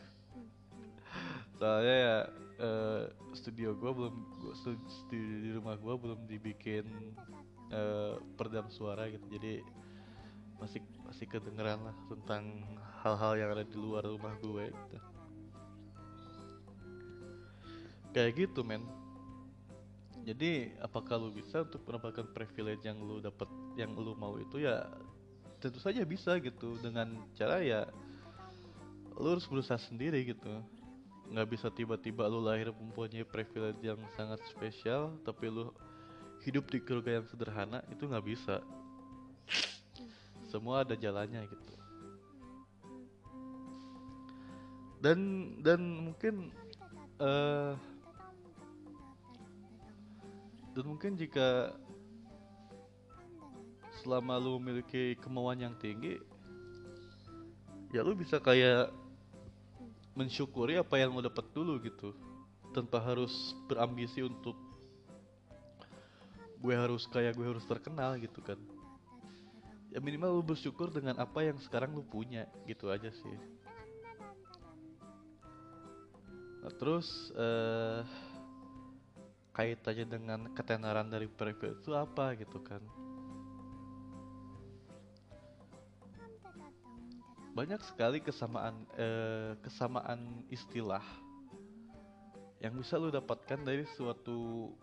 soalnya 1.56 1.96
ya 1.96 2.18
eh, 2.60 3.04
studio 3.36 3.76
gua 3.76 3.92
belum 3.92 4.16
studio 4.88 5.36
di 5.44 5.50
rumah 5.56 5.76
gua 5.80 5.96
belum 6.00 6.28
dibikin 6.28 6.86
eh, 7.72 8.16
peredam 8.36 8.68
suara 8.72 9.08
gitu. 9.12 9.26
Jadi 9.32 9.64
masih 10.60 10.82
masih 11.04 11.26
kedengeran 11.28 11.84
lah 11.84 11.96
tentang 12.08 12.64
hal-hal 13.04 13.34
yang 13.38 13.50
ada 13.54 13.66
di 13.68 13.78
luar 13.78 14.08
rumah 14.08 14.34
gue 14.40 14.72
gitu. 14.72 14.98
Kayak 18.16 18.32
gitu 18.48 18.64
men. 18.64 18.84
Jadi 20.26 20.74
apakah 20.82 21.22
lu 21.22 21.30
bisa 21.30 21.62
untuk 21.62 21.86
mendapatkan 21.86 22.26
privilege 22.34 22.82
yang 22.82 22.98
lu 22.98 23.22
dapat 23.22 23.46
yang 23.78 23.94
lu 23.94 24.18
mau 24.18 24.40
itu? 24.42 24.64
Ya 24.64 24.88
tentu 25.60 25.78
saja 25.78 26.02
bisa 26.08 26.40
gitu. 26.40 26.80
Dengan 26.80 27.20
cara 27.36 27.62
ya 27.62 27.86
lu 29.20 29.38
harus 29.38 29.46
berusaha 29.46 29.78
sendiri 29.80 30.24
gitu 30.28 30.64
nggak 31.32 31.48
bisa 31.50 31.68
tiba-tiba 31.74 32.30
lu 32.30 32.44
lahir 32.44 32.70
mempunyai 32.70 33.26
privilege 33.26 33.82
yang 33.82 33.98
sangat 34.14 34.38
spesial 34.46 35.16
tapi 35.26 35.50
lu 35.50 35.74
hidup 36.46 36.70
di 36.70 36.78
keluarga 36.78 37.18
yang 37.22 37.26
sederhana 37.26 37.82
itu 37.90 38.06
nggak 38.06 38.26
bisa. 38.26 38.62
Semua 40.46 40.86
ada 40.86 40.94
jalannya 40.94 41.42
gitu. 41.50 41.74
Dan 45.02 45.20
dan 45.66 45.82
mungkin 46.10 46.54
eh 47.22 47.74
dan 50.76 50.86
mungkin 50.86 51.16
jika 51.16 51.72
selama 54.04 54.38
lu 54.38 54.60
memiliki 54.60 55.16
kemauan 55.24 55.64
yang 55.64 55.74
tinggi 55.80 56.20
ya 57.96 58.04
lu 58.04 58.12
bisa 58.12 58.44
kayak 58.44 58.92
mensyukuri 60.16 60.80
apa 60.80 60.96
yang 60.96 61.12
lu 61.12 61.22
dapat 61.22 61.44
dulu 61.52 61.78
gitu 61.84 62.16
tanpa 62.72 63.04
harus 63.04 63.56
berambisi 63.68 64.24
untuk 64.24 64.56
gue 66.64 66.76
harus 66.76 67.06
kayak 67.12 67.36
gue 67.36 67.46
harus 67.46 67.64
terkenal 67.68 68.18
gitu 68.18 68.40
kan. 68.42 68.58
Ya 69.92 70.00
minimal 70.04 70.40
lu 70.40 70.44
bersyukur 70.44 70.92
dengan 70.92 71.20
apa 71.20 71.46
yang 71.46 71.56
sekarang 71.62 71.96
lu 71.96 72.04
punya 72.04 72.48
gitu 72.68 72.92
aja 72.92 73.12
sih. 73.12 73.38
Nah, 76.64 76.72
terus 76.76 77.30
eh 77.38 78.02
kaitannya 79.56 80.04
dengan 80.04 80.40
ketenaran 80.52 81.08
dari 81.08 81.32
privilege 81.32 81.80
itu 81.80 81.96
apa 81.96 82.36
gitu 82.36 82.60
kan 82.60 82.84
banyak 87.56 87.80
sekali 87.88 88.20
kesamaan 88.20 88.76
eh, 89.00 89.56
kesamaan 89.64 90.44
istilah 90.52 91.02
yang 92.60 92.76
bisa 92.76 93.00
lu 93.00 93.08
dapatkan 93.08 93.64
dari 93.64 93.88
suatu 93.96 94.76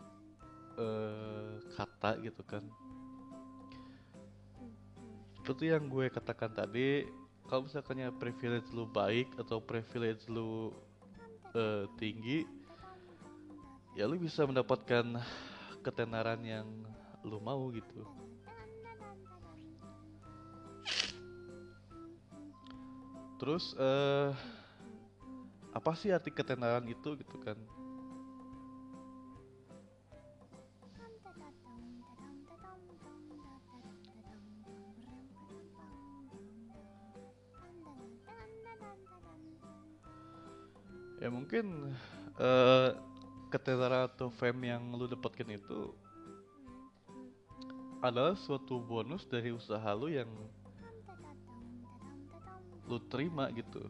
eh, 0.80 1.60
kata 1.76 2.16
gitu 2.24 2.40
kan. 2.48 2.64
Seperti 5.36 5.68
yang 5.68 5.92
gue 5.92 6.08
katakan 6.08 6.56
tadi 6.56 7.04
kalau 7.44 7.68
misalkannya 7.68 8.08
privilege 8.16 8.72
lu 8.72 8.88
baik 8.88 9.28
atau 9.36 9.60
privilege 9.60 10.24
lu 10.32 10.72
eh, 11.52 11.84
tinggi 12.00 12.48
ya 13.92 14.08
lu 14.08 14.16
bisa 14.16 14.48
mendapatkan 14.48 15.20
ketenaran 15.84 16.40
yang 16.40 16.64
lu 17.20 17.36
mau 17.36 17.68
gitu 17.68 18.21
terus 23.42 23.74
eh 23.74 24.30
apa 25.74 25.90
sih 25.98 26.14
arti 26.14 26.30
ketenaran 26.30 26.86
itu 26.86 27.18
gitu 27.18 27.36
kan? 27.42 27.58
Ya 41.18 41.26
mungkin 41.34 41.90
eh 42.38 42.94
ketenaran 43.50 44.06
atau 44.06 44.30
fame 44.30 44.70
yang 44.70 44.94
lu 44.94 45.10
dapatkan 45.10 45.50
itu 45.50 45.90
adalah 47.98 48.38
suatu 48.38 48.78
bonus 48.78 49.26
dari 49.26 49.50
usaha 49.50 49.90
lu 49.98 50.14
yang 50.14 50.30
lu 52.86 52.98
terima 53.06 53.50
gitu. 53.54 53.86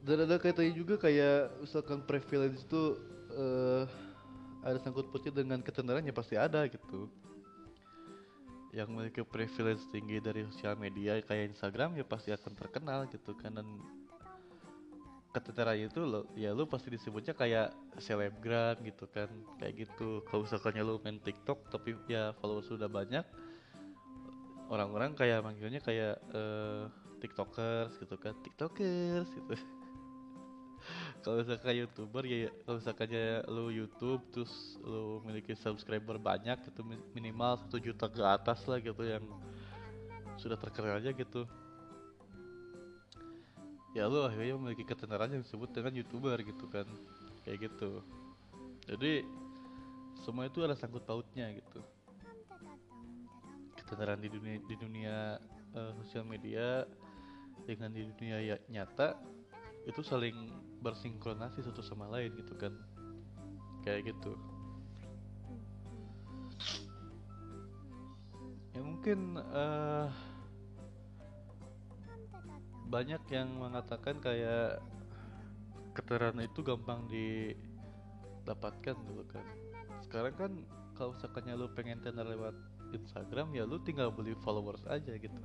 Dan 0.00 0.24
ada 0.24 0.40
kaitannya 0.40 0.72
juga 0.72 0.96
kayak 0.96 1.60
misalkan 1.60 2.00
privilege 2.08 2.64
itu 2.64 2.96
eh 3.36 3.84
ada 4.60 4.76
sangkut 4.80 5.08
pautnya 5.08 5.32
dengan 5.32 5.60
ketenaran 5.60 6.04
ya 6.04 6.12
pasti 6.12 6.34
ada 6.40 6.64
gitu. 6.68 7.08
Yang 8.72 8.88
memiliki 8.92 9.20
privilege 9.26 9.84
tinggi 9.92 10.22
dari 10.22 10.46
sosial 10.48 10.76
media 10.76 11.20
kayak 11.20 11.52
Instagram 11.52 12.00
ya 12.00 12.04
pasti 12.04 12.32
akan 12.32 12.52
terkenal 12.56 13.08
gitu 13.12 13.36
kan 13.36 13.60
dan 13.60 13.68
ketenaran 15.30 15.86
itu 15.86 16.02
lo 16.02 16.26
ya 16.34 16.50
lu 16.50 16.66
pasti 16.66 16.90
disebutnya 16.90 17.36
kayak 17.38 17.70
selebgram 18.02 18.80
gitu 18.82 19.04
kan 19.12 19.30
kayak 19.60 19.86
gitu. 19.86 20.24
Kalau 20.26 20.42
misalkannya 20.48 20.82
lu 20.82 20.98
main 21.04 21.20
TikTok 21.22 21.70
tapi 21.70 21.94
ya 22.10 22.32
followers 22.40 22.66
sudah 22.66 22.88
banyak 22.90 23.22
orang-orang 24.70 25.18
kayak 25.18 25.42
manggilnya 25.42 25.82
kayak 25.82 26.16
eh, 26.30 26.84
tiktokers 27.18 27.92
gitu 27.98 28.16
kan. 28.16 28.32
Tiktokers 28.40 29.28
gitu. 29.34 29.54
Kalau 31.20 31.44
misalkan 31.44 31.76
youtuber 31.76 32.24
ya 32.24 32.48
kalau 32.64 32.80
misalkannya 32.80 33.44
lu 33.52 33.68
YouTube 33.68 34.24
terus 34.32 34.80
lu 34.80 35.20
memiliki 35.20 35.52
subscriber 35.52 36.16
banyak 36.16 36.56
gitu 36.64 36.80
mi- 36.80 37.04
minimal 37.12 37.60
satu 37.60 37.76
juta 37.76 38.08
ke 38.08 38.24
atas 38.24 38.64
lah 38.64 38.80
gitu 38.80 39.04
yang 39.04 39.20
sudah 40.40 40.56
terkenal 40.56 40.96
aja 40.96 41.12
gitu. 41.12 41.44
Ya 43.92 44.08
lu 44.08 44.24
akhirnya 44.24 44.56
memiliki 44.56 44.88
ketenaran 44.88 45.28
yang 45.28 45.44
disebut 45.44 45.68
dengan 45.76 45.92
youtuber 46.00 46.40
gitu 46.40 46.64
kan. 46.72 46.88
Kayak 47.44 47.68
gitu. 47.68 48.00
Jadi 48.88 49.28
semua 50.24 50.48
itu 50.48 50.64
ada 50.64 50.72
sangkut 50.72 51.04
pautnya 51.04 51.52
gitu 51.52 51.84
ketenaran 53.90 54.22
di 54.22 54.30
dunia 54.30 54.56
di 54.62 54.76
dunia 54.78 55.34
eh, 55.74 55.92
sosial 55.98 56.22
media 56.22 56.86
dengan 57.66 57.90
di 57.90 58.06
dunia 58.06 58.38
ya- 58.38 58.62
nyata 58.70 59.18
itu 59.90 59.98
saling 60.06 60.34
bersinkronasi 60.78 61.66
satu 61.66 61.82
sama 61.82 62.06
lain 62.06 62.30
gitu 62.38 62.54
kan. 62.54 62.70
Kayak 63.82 64.14
gitu. 64.14 64.38
Ya 68.78 68.80
mungkin 68.86 69.34
eh, 69.42 70.06
banyak 72.86 73.22
yang 73.34 73.48
mengatakan 73.58 74.22
kayak 74.22 74.78
keterangan 75.94 76.38
itu 76.42 76.62
gampang 76.62 77.10
didapatkan 77.10 78.94
dulu 79.10 79.26
kan. 79.26 79.42
Sekarang 80.06 80.34
kan 80.38 80.52
kalau 80.94 81.16
misalkannya 81.16 81.54
lu 81.58 81.66
pengen 81.72 81.98
tenar 82.04 82.28
lewat 82.28 82.54
Instagram 82.92 83.54
ya 83.54 83.64
lu 83.66 83.78
tinggal 83.82 84.10
beli 84.10 84.34
followers 84.42 84.82
aja 84.86 85.14
gitu. 85.16 85.44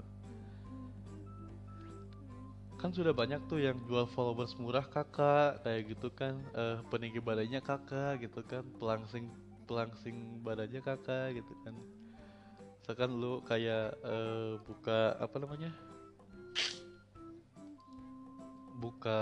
Kan 2.76 2.92
sudah 2.92 3.16
banyak 3.16 3.42
tuh 3.50 3.64
yang 3.64 3.80
jual 3.88 4.06
followers 4.14 4.54
murah 4.60 4.86
kakak 4.86 5.64
kayak 5.66 5.96
gitu 5.96 6.12
kan. 6.12 6.38
Eh 6.54 6.78
peninggi 6.92 7.24
badannya 7.24 7.64
kakak 7.64 8.22
gitu 8.22 8.46
kan. 8.46 8.62
Pelangsing 8.78 9.32
pelangsing 9.66 10.44
badannya 10.46 10.82
kakak 10.84 11.40
gitu 11.42 11.54
kan. 11.66 11.74
Misalkan 12.84 13.10
lu 13.18 13.42
kayak 13.42 13.98
eh, 14.06 14.62
buka 14.62 15.18
apa 15.18 15.36
namanya? 15.42 15.72
Buka 18.76 19.22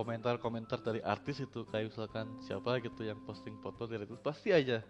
komentar-komentar 0.00 0.80
dari 0.80 1.04
artis 1.04 1.44
itu 1.44 1.68
kayak 1.68 1.92
misalkan 1.92 2.24
siapa 2.40 2.80
gitu 2.80 3.04
yang 3.04 3.20
posting 3.28 3.60
foto 3.60 3.84
dari 3.84 4.08
itu 4.08 4.16
pasti 4.16 4.48
aja 4.48 4.80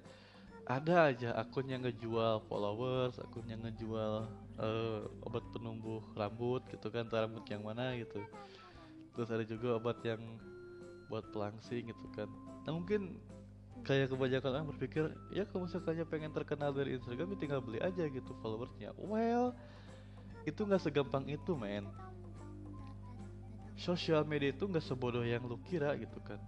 ada 0.70 1.10
aja 1.10 1.34
akun 1.34 1.66
yang 1.66 1.82
ngejual 1.82 2.46
followers, 2.46 3.18
akun 3.18 3.42
yang 3.50 3.58
ngejual 3.66 4.30
eh, 4.62 5.02
obat 5.26 5.42
penumbuh 5.50 5.98
rambut 6.14 6.62
gitu 6.70 6.86
kan, 6.94 7.10
rambut 7.10 7.42
yang 7.50 7.66
mana 7.66 7.98
gitu. 7.98 8.22
Terus 9.18 9.28
ada 9.34 9.42
juga 9.42 9.82
obat 9.82 9.98
yang 10.06 10.22
buat 11.10 11.26
pelangsing 11.34 11.90
gitu 11.90 12.06
kan. 12.14 12.30
Nah 12.62 12.70
mungkin 12.70 13.18
kayak 13.82 14.14
kebanyakan 14.14 14.50
orang 14.54 14.68
berpikir 14.76 15.10
ya 15.34 15.42
kalau 15.48 15.66
misalkannya 15.66 16.06
pengen 16.06 16.30
terkenal 16.30 16.70
dari 16.70 16.94
Instagram 16.94 17.34
ya 17.34 17.38
tinggal 17.40 17.60
beli 17.64 17.82
aja 17.82 18.06
gitu 18.06 18.30
followersnya. 18.38 18.94
Well 18.94 19.58
itu 20.46 20.62
nggak 20.62 20.86
segampang 20.86 21.26
itu 21.26 21.58
men. 21.58 21.90
Sosial 23.74 24.22
media 24.22 24.54
itu 24.54 24.70
nggak 24.70 24.86
sebodoh 24.86 25.26
yang 25.26 25.42
lu 25.50 25.58
kira 25.66 25.98
gitu 25.98 26.22
kan. 26.22 26.38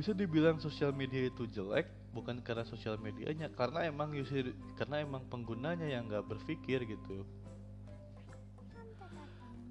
Bisa 0.00 0.16
dibilang 0.16 0.56
sosial 0.56 0.96
media 0.96 1.28
itu 1.28 1.44
jelek 1.44 1.84
bukan 2.16 2.40
karena 2.40 2.64
sosial 2.64 2.96
medianya 2.96 3.52
karena 3.52 3.84
emang 3.84 4.16
user 4.16 4.56
karena 4.80 5.04
emang 5.04 5.28
penggunanya 5.28 5.84
yang 5.84 6.08
nggak 6.08 6.24
berpikir 6.24 6.88
gitu. 6.88 7.28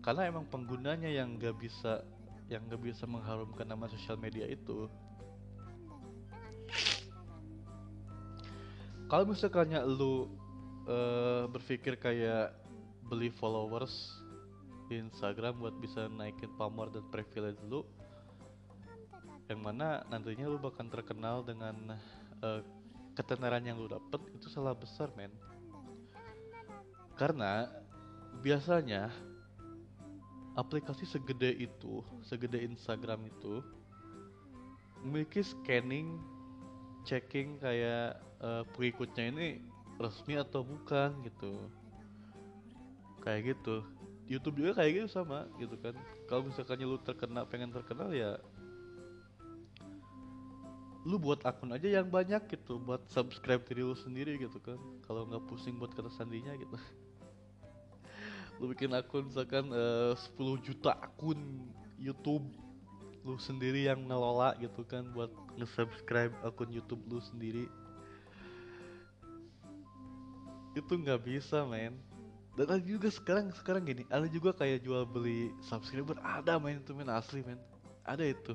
Karena 0.05 0.29
emang 0.29 0.45
penggunanya 0.45 1.09
yang 1.09 1.33
nggak 1.41 1.57
bisa 1.57 2.05
yang 2.45 2.61
nggak 2.69 2.77
bisa 2.77 3.09
mengharumkan 3.09 3.65
nama 3.65 3.89
sosial 3.89 4.21
media 4.21 4.45
itu. 4.45 4.85
Kalau 9.09 9.25
misalkannya 9.25 9.81
lu 9.81 10.29
eh, 10.85 11.49
berpikir 11.49 11.97
kayak 11.97 12.53
beli 13.09 13.33
followers 13.33 14.21
di 14.93 15.01
Instagram 15.01 15.57
buat 15.57 15.73
bisa 15.81 16.05
naikin 16.05 16.53
pamor 16.53 16.93
dan 16.93 17.01
privilege 17.09 17.57
lu 17.65 17.81
yang 19.49 19.65
mana 19.65 20.05
nantinya 20.13 20.45
lu 20.45 20.61
bakal 20.61 20.85
terkenal 20.93 21.41
dengan 21.41 21.97
eh, 22.45 22.61
ketenaran 23.17 23.65
yang 23.65 23.81
lu 23.81 23.89
dapet 23.89 24.21
itu 24.37 24.45
salah 24.45 24.77
besar 24.77 25.09
men. 25.17 25.33
Karena 27.17 27.65
biasanya 28.45 29.09
aplikasi 30.53 31.09
segede 31.09 31.51
itu 31.65 32.05
segede 32.21 32.61
Instagram 32.61 33.25
itu 33.27 33.65
memiliki 35.01 35.41
scanning 35.41 36.21
checking 37.09 37.57
kayak 37.57 38.21
eh, 38.45 38.63
pengikutnya 38.77 39.25
ini 39.33 39.47
resmi 39.97 40.37
atau 40.37 40.61
bukan 40.61 41.25
gitu. 41.25 41.57
Kayak 43.25 43.57
gitu. 43.57 43.81
YouTube 44.29 44.61
juga 44.61 44.85
kayak 44.85 44.91
gitu 44.93 45.07
sama 45.09 45.49
gitu 45.57 45.73
kan. 45.81 45.97
Kalau 46.29 46.45
misalkan 46.45 46.85
lu 46.85 47.01
terkenal 47.01 47.49
pengen 47.49 47.73
terkenal 47.73 48.13
ya 48.13 48.37
lu 51.09 51.17
buat 51.17 51.41
akun 51.41 51.73
aja 51.73 51.89
yang 51.89 52.05
banyak 52.05 52.45
gitu 52.53 52.77
buat 52.77 53.01
subscribe 53.09 53.65
diri 53.65 53.81
lu 53.81 53.97
sendiri 53.97 54.37
gitu 54.37 54.61
kan. 54.61 54.77
Kalau 55.09 55.25
nggak 55.25 55.41
pusing 55.49 55.81
buat 55.81 55.89
kata 55.89 56.13
sandinya 56.13 56.53
gitu. 56.53 56.77
Lu 58.61 58.69
bikin 58.69 58.93
akun 58.93 59.25
misalkan 59.31 59.71
eh, 59.73 60.13
10 60.13 60.37
juta 60.61 60.91
akun 60.99 61.71
YouTube 61.97 62.43
lu 63.23 63.35
sendiri 63.39 63.87
yang 63.87 64.03
ngelola 64.03 64.55
gitu 64.59 64.83
kan 64.83 65.03
buat 65.15 65.31
nge-subscribe 65.55 66.31
akun 66.43 66.69
YouTube 66.69 66.99
lu 67.07 67.23
sendiri. 67.23 67.65
Itu 70.75 70.93
nggak 70.99 71.23
bisa 71.23 71.63
men. 71.63 71.95
Dan 72.59 72.67
ada 72.67 72.83
juga 72.83 73.07
sekarang 73.07 73.49
sekarang 73.55 73.87
gini 73.87 74.03
ada 74.11 74.27
juga 74.27 74.51
kayak 74.51 74.83
jual 74.83 75.07
beli 75.07 75.55
subscriber 75.63 76.19
ada 76.19 76.59
main 76.59 76.83
itu 76.83 76.91
men 76.91 77.07
asli 77.07 77.39
men. 77.41 77.59
Ada 78.03 78.27
itu 78.27 78.53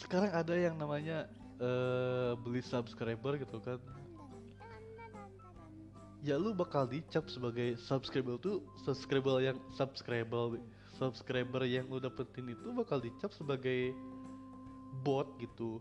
sekarang 0.00 0.32
ada 0.32 0.54
yang 0.56 0.80
namanya 0.80 1.28
eh 1.60 2.32
beli 2.40 2.64
subscriber 2.64 3.36
gitu 3.36 3.60
kan. 3.60 3.76
Ya 6.24 6.36
lu 6.36 6.52
bakal 6.52 6.84
dicap 6.88 7.28
sebagai 7.32 7.76
subscriber 7.80 8.36
tuh 8.40 8.64
subscriber 8.84 9.40
yang 9.40 9.56
subscriber 9.72 10.60
subscriber 10.96 11.64
yang 11.64 11.88
lu 11.88 11.96
dapetin 11.96 12.52
itu 12.52 12.72
bakal 12.76 13.00
dicap 13.00 13.32
sebagai 13.32 13.92
bot 15.04 15.28
gitu. 15.40 15.80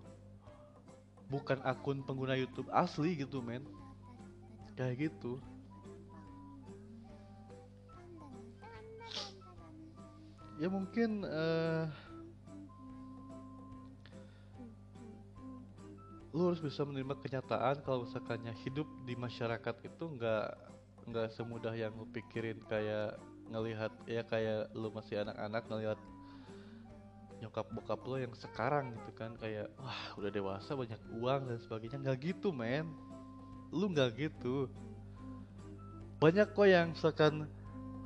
Bukan 1.32 1.60
akun 1.64 2.04
pengguna 2.04 2.36
YouTube 2.36 2.68
asli 2.72 3.20
gitu 3.20 3.40
men. 3.40 3.64
Kayak 4.76 5.12
gitu. 5.12 5.40
Ya 10.60 10.68
mungkin 10.68 11.24
eh 11.24 11.88
lu 16.30 16.54
harus 16.54 16.62
bisa 16.62 16.86
menerima 16.86 17.18
kenyataan 17.18 17.82
kalau 17.82 18.06
misalkannya 18.06 18.54
hidup 18.62 18.86
di 19.06 19.18
masyarakat 19.18 19.76
itu 19.82 20.04
nggak 20.14 20.48
nggak 21.10 21.28
semudah 21.34 21.74
yang 21.74 21.90
lu 21.98 22.06
pikirin 22.14 22.62
kayak 22.70 23.18
ngelihat 23.50 23.90
ya 24.06 24.22
kayak 24.22 24.70
lu 24.78 24.94
masih 24.94 25.26
anak-anak 25.26 25.66
ngelihat 25.66 26.00
nyokap 27.40 27.66
bokap 27.72 28.02
lo 28.04 28.20
yang 28.20 28.36
sekarang 28.36 28.92
gitu 28.94 29.12
kan 29.16 29.32
kayak 29.40 29.72
wah 29.80 30.14
udah 30.20 30.30
dewasa 30.30 30.76
banyak 30.76 31.00
uang 31.18 31.42
dan 31.50 31.58
sebagainya. 31.64 31.98
Nggak 32.04 32.20
gitu 32.36 32.52
men. 32.52 32.92
Lu 33.72 33.90
nggak 33.90 34.20
gitu. 34.20 34.68
Banyak 36.20 36.52
kok 36.52 36.68
yang 36.68 36.92
misalkan 36.92 37.48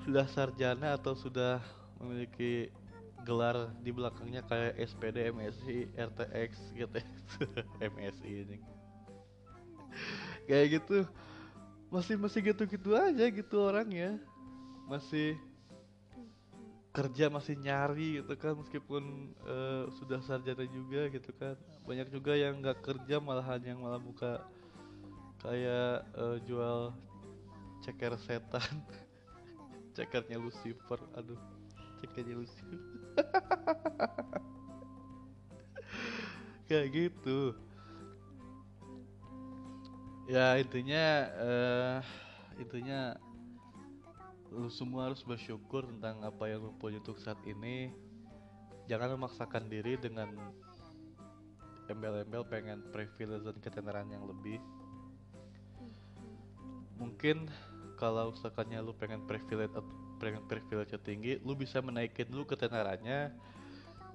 sudah 0.06 0.30
sarjana 0.30 0.94
atau 0.96 1.18
sudah 1.18 1.60
memiliki 1.98 2.70
gelar 3.24 3.72
di 3.80 3.90
belakangnya 3.90 4.44
kayak 4.46 4.76
SPD, 4.78 5.32
MSI, 5.32 5.90
RTX 5.96 6.52
gitu. 6.76 7.00
MSI 7.96 8.32
ini. 8.46 8.58
Kayak 10.46 10.84
gitu. 10.84 11.08
Masih 11.88 12.20
masih 12.20 12.40
gitu-gitu 12.52 12.94
aja 12.94 13.26
gitu 13.32 13.56
orangnya. 13.64 14.20
Masih 14.92 15.40
kerja 16.94 17.26
masih 17.26 17.58
nyari 17.58 18.22
gitu 18.22 18.38
kan 18.38 18.54
meskipun 18.54 19.34
eh, 19.50 19.84
sudah 19.98 20.20
sarjana 20.22 20.68
juga 20.68 21.10
gitu 21.10 21.32
kan. 21.40 21.56
Banyak 21.88 22.12
juga 22.12 22.36
yang 22.36 22.60
nggak 22.60 22.84
kerja 22.84 23.18
malahan 23.24 23.64
yang 23.64 23.80
malah 23.82 24.04
buka 24.04 24.44
kayak 25.42 26.06
eh, 26.14 26.38
jual 26.46 26.92
ceker 27.82 28.20
setan. 28.20 28.76
Cekernya 29.94 30.42
Lucifer 30.42 30.98
aduh 31.14 31.38
cekernya 32.04 32.36
Lucifer 32.36 33.03
kayak 36.68 36.88
gitu. 36.94 37.54
Ya 40.30 40.58
intinya 40.58 41.06
eh 41.38 42.02
intinya 42.62 43.18
lu 44.54 44.70
semua 44.70 45.10
harus 45.10 45.26
bersyukur 45.26 45.90
tentang 45.90 46.22
apa 46.22 46.48
yang 46.48 46.62
lu 46.64 46.72
punya 46.78 47.02
untuk 47.02 47.20
saat 47.20 47.38
ini. 47.46 47.92
Jangan 48.88 49.16
memaksakan 49.16 49.72
diri 49.72 49.96
dengan 49.96 50.28
embel-embel 51.88 52.44
pengen 52.48 52.84
privilege 52.92 53.44
dan 53.44 53.58
ketenaran 53.60 54.08
yang 54.12 54.24
lebih. 54.28 54.60
Mungkin 57.00 57.52
kalau 58.00 58.32
misalkannya 58.32 58.80
lu 58.80 58.96
pengen 58.96 59.28
privilege 59.28 59.76
privilege 60.48 60.96
tinggi 61.04 61.40
lu 61.44 61.54
bisa 61.58 61.84
menaikin 61.84 62.28
dulu 62.30 62.48
ketenarannya 62.48 63.34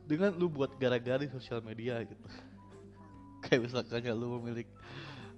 dengan 0.08 0.32
lu 0.32 0.48
buat 0.48 0.72
gara-gara 0.80 1.20
di 1.20 1.28
sosial 1.28 1.60
media 1.60 2.00
gitu. 2.00 2.26
Kayak 3.44 3.68
misalkannya 3.68 4.12
lu 4.16 4.40
memiliki 4.40 4.72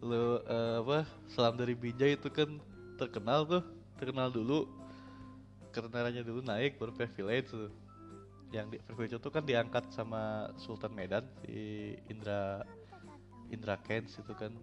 lu 0.00 0.40
eh, 0.46 0.80
apa 0.80 1.04
salam 1.28 1.58
dari 1.58 1.76
Bijay 1.76 2.16
itu 2.16 2.30
kan 2.32 2.62
terkenal 2.94 3.44
tuh 3.44 3.62
terkenal 3.98 4.30
dulu. 4.30 4.70
Ketenarannya 5.70 6.22
dulu 6.22 6.40
naik 6.46 6.78
baru 6.78 6.94
privilege 6.94 7.50
tuh. 7.50 7.70
Yang 8.50 8.66
di 8.74 8.78
privilege 8.82 9.14
itu 9.18 9.30
kan 9.30 9.42
diangkat 9.46 9.84
sama 9.94 10.50
Sultan 10.58 10.90
Medan 10.94 11.22
si 11.42 11.94
Indra 12.10 12.62
Indra 13.50 13.74
Kents 13.82 14.18
itu 14.18 14.32
kan. 14.34 14.54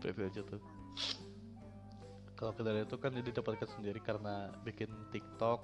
Privilege 0.00 0.40
itu 0.40 0.56
kalau 2.40 2.56
kendaraan 2.56 2.88
itu 2.88 2.96
kan 2.96 3.12
dia 3.12 3.20
didapatkan 3.20 3.68
sendiri 3.68 4.00
karena 4.00 4.48
bikin 4.64 4.88
TikTok 5.12 5.60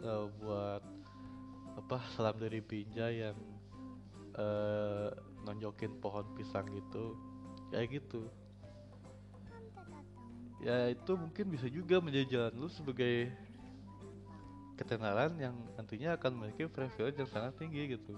uh, 0.00 0.24
buat 0.40 0.80
apa 1.76 2.00
salam 2.16 2.40
dari 2.40 2.64
Binja 2.64 3.12
yang 3.12 3.36
uh, 4.40 5.12
nonjokin 5.44 6.00
pohon 6.00 6.24
pisang 6.32 6.64
gitu. 6.72 7.12
Kayak 7.68 8.00
gitu. 8.00 8.24
Ya 10.64 10.88
itu 10.88 11.12
mungkin 11.12 11.52
bisa 11.52 11.68
juga 11.68 12.00
menjadi 12.00 12.40
jalan 12.40 12.56
lu 12.56 12.72
sebagai 12.72 13.28
ketenaran 14.80 15.36
yang 15.36 15.52
nantinya 15.76 16.16
akan 16.16 16.40
memiliki 16.40 16.72
privilege 16.72 17.20
yang 17.20 17.28
sangat 17.28 17.52
tinggi 17.60 18.00
gitu. 18.00 18.16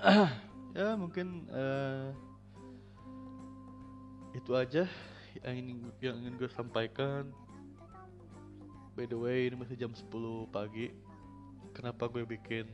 Ya 0.70 0.94
mungkin 0.94 1.50
uh, 1.50 2.14
itu 4.30 4.52
aja 4.54 4.86
yang 5.42 5.54
ingin 5.56 5.78
yang 6.02 6.16
ingin 6.22 6.34
gue 6.38 6.50
sampaikan. 6.50 7.30
By 8.94 9.06
the 9.06 9.18
way 9.18 9.50
ini 9.50 9.56
masih 9.58 9.78
jam 9.78 9.94
10 9.94 10.10
pagi. 10.50 10.90
Kenapa 11.70 12.10
gue 12.10 12.26
bikin 12.26 12.66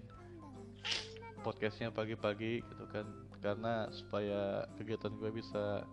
podcastnya 1.45 1.93
pagi-pagi 1.93 2.65
gitu 2.65 2.85
kan? 2.91 3.07
Karena 3.45 3.87
supaya 3.93 4.65
kegiatan 4.81 5.13
gue 5.15 5.31
bisa 5.31 5.85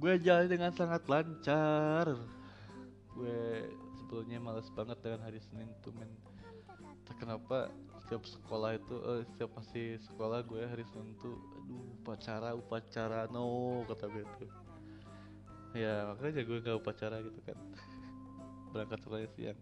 gue 0.00 0.12
jalan 0.24 0.48
dengan 0.48 0.72
sangat 0.72 1.04
lancar. 1.06 2.16
Gue 3.12 3.68
sebelumnya 4.00 4.40
males 4.40 4.66
banget 4.72 4.98
dengan 5.04 5.20
hari 5.28 5.38
Senin 5.38 5.68
tuh 5.84 5.92
men. 5.94 6.08
Kenapa 7.20 7.68
setiap 8.10 8.26
sekolah 8.26 8.74
itu 8.74 8.98
eh, 9.06 9.22
setiap 9.22 9.54
pasti 9.54 9.94
sekolah 10.02 10.42
gue 10.42 10.66
hari 10.66 10.82
Senin 10.90 11.14
tuh 11.22 11.38
aduh 11.62 11.94
upacara 12.02 12.58
upacara 12.58 13.30
no 13.30 13.86
kata 13.86 14.10
gue 14.10 14.26
tuh 14.34 14.50
ya 15.78 16.10
makanya 16.10 16.42
gue 16.42 16.58
gak 16.58 16.82
upacara 16.82 17.22
gitu 17.22 17.38
kan. 17.46 17.54
Berangkat 18.74 18.98
sekolah 19.06 19.30
siang. 19.38 19.54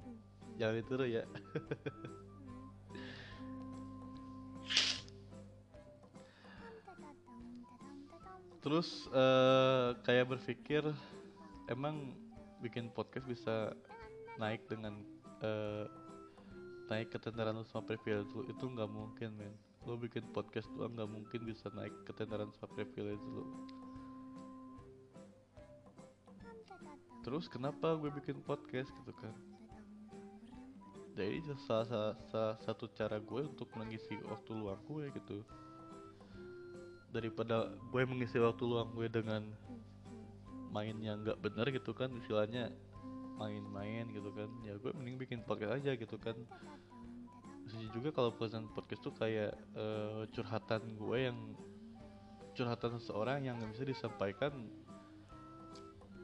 Jangan 0.56 0.80
itu 0.80 0.96
ya. 1.04 1.28
Terus 8.64 9.12
uh, 9.12 9.92
kayak 10.08 10.32
berpikir 10.32 10.88
emang 11.68 12.16
bikin 12.64 12.88
podcast 12.96 13.28
bisa 13.28 13.76
naik 14.40 14.64
dengan 14.72 15.04
uh, 15.44 15.84
naik 16.88 17.12
ketenaran 17.12 17.60
lu 17.60 17.64
sama 17.68 17.84
privilege 17.84 18.32
lu 18.32 18.48
itu 18.48 18.64
nggak 18.64 18.88
mungkin 18.88 19.30
men. 19.36 19.54
Lo 19.84 20.00
bikin 20.00 20.24
podcast 20.32 20.68
doang 20.72 20.96
nggak 20.96 21.08
mungkin 21.08 21.40
bisa 21.44 21.68
naik 21.76 21.92
ketenaran 22.08 22.48
sama 22.56 22.72
privilege 22.72 23.24
lu. 23.28 23.44
Terus 27.28 27.44
kenapa 27.44 27.92
gue 28.00 28.08
bikin 28.08 28.40
podcast 28.40 28.88
gitu 28.88 29.12
kan? 29.20 29.36
Jadi 31.12 31.44
salah, 31.66 31.84
salah, 31.84 32.14
salah 32.30 32.56
satu 32.62 32.88
cara 32.94 33.20
gue 33.20 33.42
untuk 33.44 33.68
mengisi 33.76 34.16
waktu 34.24 34.50
luang 34.56 34.80
gue 34.88 35.12
gitu. 35.12 35.44
Daripada 37.12 37.68
gue 37.92 38.02
mengisi 38.08 38.40
waktu 38.40 38.64
luang 38.64 38.96
gue 38.96 39.12
dengan 39.12 39.44
main 40.72 40.96
yang 41.00 41.20
nggak 41.24 41.40
bener 41.40 41.68
gitu 41.72 41.92
kan 41.96 42.12
istilahnya 42.16 42.72
main-main 43.38 44.04
gitu 44.10 44.34
kan. 44.34 44.50
Ya 44.66 44.74
gue 44.76 44.90
mending 44.92 45.16
bikin 45.16 45.40
podcast 45.46 45.78
aja 45.78 45.94
gitu 45.94 46.18
kan. 46.18 46.34
Bisa 47.64 47.78
juga 47.94 48.10
kalau 48.10 48.34
pesan 48.34 48.66
podcast 48.74 49.00
tuh 49.06 49.14
kayak 49.14 49.54
uh, 49.78 50.26
curhatan 50.34 50.98
gue 50.98 51.18
yang 51.30 51.38
curhatan 52.58 52.98
seseorang 52.98 53.46
yang 53.46 53.54
nggak 53.62 53.70
bisa 53.78 53.84
disampaikan 53.86 54.50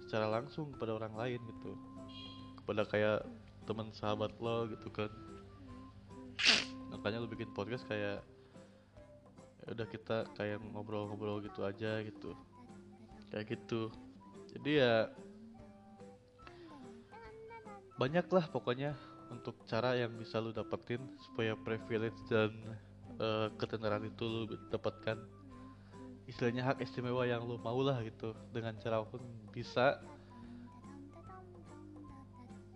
secara 0.04 0.26
langsung 0.26 0.74
kepada 0.74 0.98
orang 0.98 1.14
lain 1.14 1.40
gitu. 1.40 1.72
Kepada 2.58 2.82
kayak 2.90 3.18
teman 3.64 3.94
sahabat 3.94 4.34
lo 4.42 4.66
gitu 4.68 4.90
kan. 4.90 5.12
Makanya 6.90 7.22
lo 7.22 7.30
bikin 7.30 7.54
podcast 7.54 7.86
kayak 7.86 8.20
ya 9.64 9.68
udah 9.72 9.88
kita 9.88 10.28
kayak 10.36 10.60
ngobrol-ngobrol 10.74 11.40
gitu 11.40 11.64
aja 11.64 12.02
gitu. 12.02 12.34
Kayak 13.32 13.56
gitu. 13.56 13.88
Jadi 14.54 14.70
ya 14.82 15.08
banyak 17.95 18.26
lah 18.26 18.47
pokoknya 18.51 18.99
untuk 19.30 19.55
cara 19.70 19.95
yang 19.95 20.14
bisa 20.18 20.42
lu 20.42 20.51
dapetin 20.51 21.01
supaya 21.22 21.55
privilege 21.55 22.18
dan 22.26 22.51
uh, 23.18 23.49
ketenaran 23.55 24.07
itu 24.07 24.24
lu 24.26 24.40
dapatkan. 24.70 25.18
Istilahnya 26.24 26.72
hak 26.72 26.78
istimewa 26.80 27.28
yang 27.28 27.45
lu 27.45 27.61
mau 27.61 27.78
lah 27.84 28.01
gitu. 28.03 28.32
Dengan 28.51 28.74
cara 28.80 29.05
pun 29.05 29.20
bisa. 29.53 30.01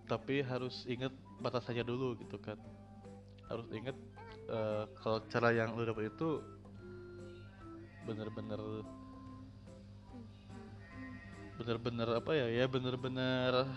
Tapi 0.08 0.40
harus 0.40 0.84
inget 0.88 1.12
batasannya 1.42 1.84
dulu 1.84 2.16
gitu 2.20 2.36
kan. 2.40 2.56
Harus 3.48 3.68
inget 3.72 3.96
uh, 4.52 4.84
kalau 5.00 5.24
cara 5.28 5.52
yang 5.52 5.72
lu 5.74 5.82
dapet 5.84 6.12
itu 6.12 6.40
bener-bener 8.04 8.60
bener-bener 11.60 12.08
apa 12.20 12.32
ya? 12.36 12.46
Ya 12.52 12.64
bener-bener 12.68 13.68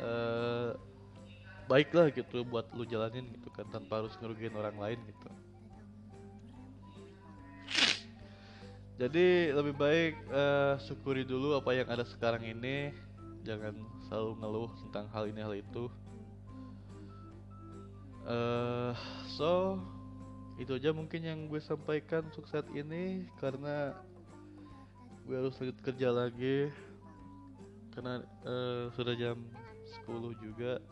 uh, 0.00 0.72
baik 1.68 1.92
lah 1.96 2.12
gitu 2.12 2.44
buat 2.44 2.68
lu 2.76 2.84
jalanin 2.84 3.28
gitu 3.32 3.48
kan 3.52 3.64
tanpa 3.72 4.04
harus 4.04 4.12
ngerugiin 4.20 4.56
orang 4.56 4.76
lain 4.76 5.00
gitu. 5.08 5.30
Jadi 9.00 9.50
lebih 9.50 9.74
baik 9.74 10.14
uh, 10.30 10.78
syukuri 10.78 11.26
dulu 11.26 11.58
apa 11.58 11.74
yang 11.74 11.88
ada 11.90 12.06
sekarang 12.06 12.44
ini. 12.46 12.94
Jangan 13.42 13.74
selalu 14.06 14.30
ngeluh 14.38 14.70
tentang 14.86 15.10
hal 15.10 15.24
ini 15.26 15.40
hal 15.42 15.54
itu. 15.58 15.90
Uh, 18.22 18.94
so 19.34 19.82
itu 20.62 20.78
aja 20.78 20.94
mungkin 20.94 21.26
yang 21.26 21.50
gue 21.50 21.58
sampaikan 21.58 22.22
untuk 22.30 22.46
saat 22.46 22.70
ini 22.70 23.26
karena 23.42 23.98
gue 25.26 25.34
harus 25.34 25.58
lanjut 25.58 25.78
kerja 25.82 26.08
lagi. 26.14 26.70
Karena 27.90 28.22
uh, 28.46 28.92
sudah 28.94 29.18
jam 29.18 29.42
10 30.06 30.36
juga. 30.42 30.82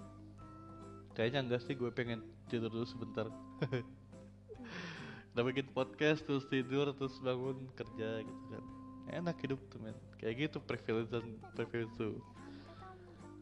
Kayaknya 1.14 1.40
enggak 1.46 1.62
sih 1.66 1.74
gue 1.74 1.90
pengen 1.90 2.22
tidur 2.46 2.70
dulu 2.70 2.86
sebentar. 2.86 3.26
Udah 5.34 5.44
bikin 5.46 5.70
podcast 5.70 6.26
terus 6.26 6.46
tidur 6.50 6.90
terus 6.94 7.14
bangun 7.22 7.70
kerja 7.74 8.22
gitu 8.22 8.44
kan. 8.50 8.64
Enak 9.10 9.36
hidup 9.42 9.60
tuh 9.70 9.78
men. 9.82 9.96
Kayak 10.18 10.50
gitu 10.50 10.58
privilege 10.62 11.10
dan 11.10 11.38
privilege 11.54 11.92
tuh. 11.98 12.18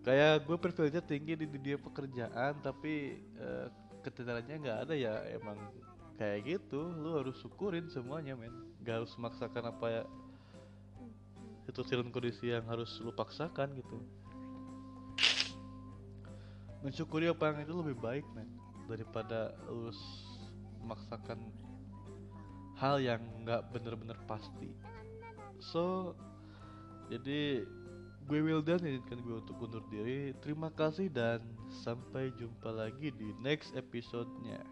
Kayak 0.05 0.49
gue 0.49 0.57
privilege 0.57 1.01
tinggi 1.05 1.35
di 1.37 1.47
dunia 1.49 1.77
pekerjaan 1.77 2.57
tapi 2.65 3.21
uh, 3.41 3.69
ketenarannya 4.01 4.57
nggak 4.65 4.79
ada 4.89 4.95
ya 4.97 5.15
emang. 5.37 5.57
Kayak 6.19 6.59
gitu 6.59 6.83
lu 6.83 7.21
harus 7.21 7.37
syukurin 7.41 7.87
semuanya 7.93 8.35
men. 8.35 8.53
Gak 8.83 9.05
harus 9.05 9.13
memaksakan 9.15 9.71
apa 9.71 9.87
ya 9.87 10.03
itu 11.69 11.85
kondisi 12.09 12.49
yang 12.49 12.65
harus 12.65 12.97
lu 13.05 13.13
paksakan 13.13 13.77
gitu 13.77 14.01
mensyukuri 16.83 17.27
apa 17.31 17.51
yang 17.51 17.59
itu 17.67 17.75
lebih 17.75 17.97
baik 17.99 18.25
men. 18.35 18.49
Daripada 18.89 19.53
lu 19.69 19.93
memaksakan 20.81 21.39
hal 22.79 23.03
yang 23.03 23.21
nggak 23.45 23.69
bener-bener 23.75 24.17
pasti. 24.25 24.73
So 25.59 26.15
jadi 27.13 27.67
gue 28.29 28.39
Wildan 28.45 28.85
izinkan 28.85 29.21
gue 29.25 29.37
untuk 29.41 29.57
undur 29.61 29.85
diri. 29.89 30.33
Terima 30.41 30.69
kasih 30.73 31.09
dan 31.13 31.43
sampai 31.85 32.33
jumpa 32.37 32.71
lagi 32.71 33.13
di 33.13 33.33
next 33.41 33.75
episode-nya. 33.75 34.63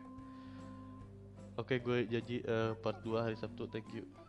Oke 1.56 1.80
gue 1.80 2.04
janji 2.08 2.44
uh, 2.44 2.76
part 2.84 3.00
2 3.00 3.16
hari 3.16 3.36
Sabtu. 3.36 3.64
Thank 3.68 3.92
you 3.96 4.25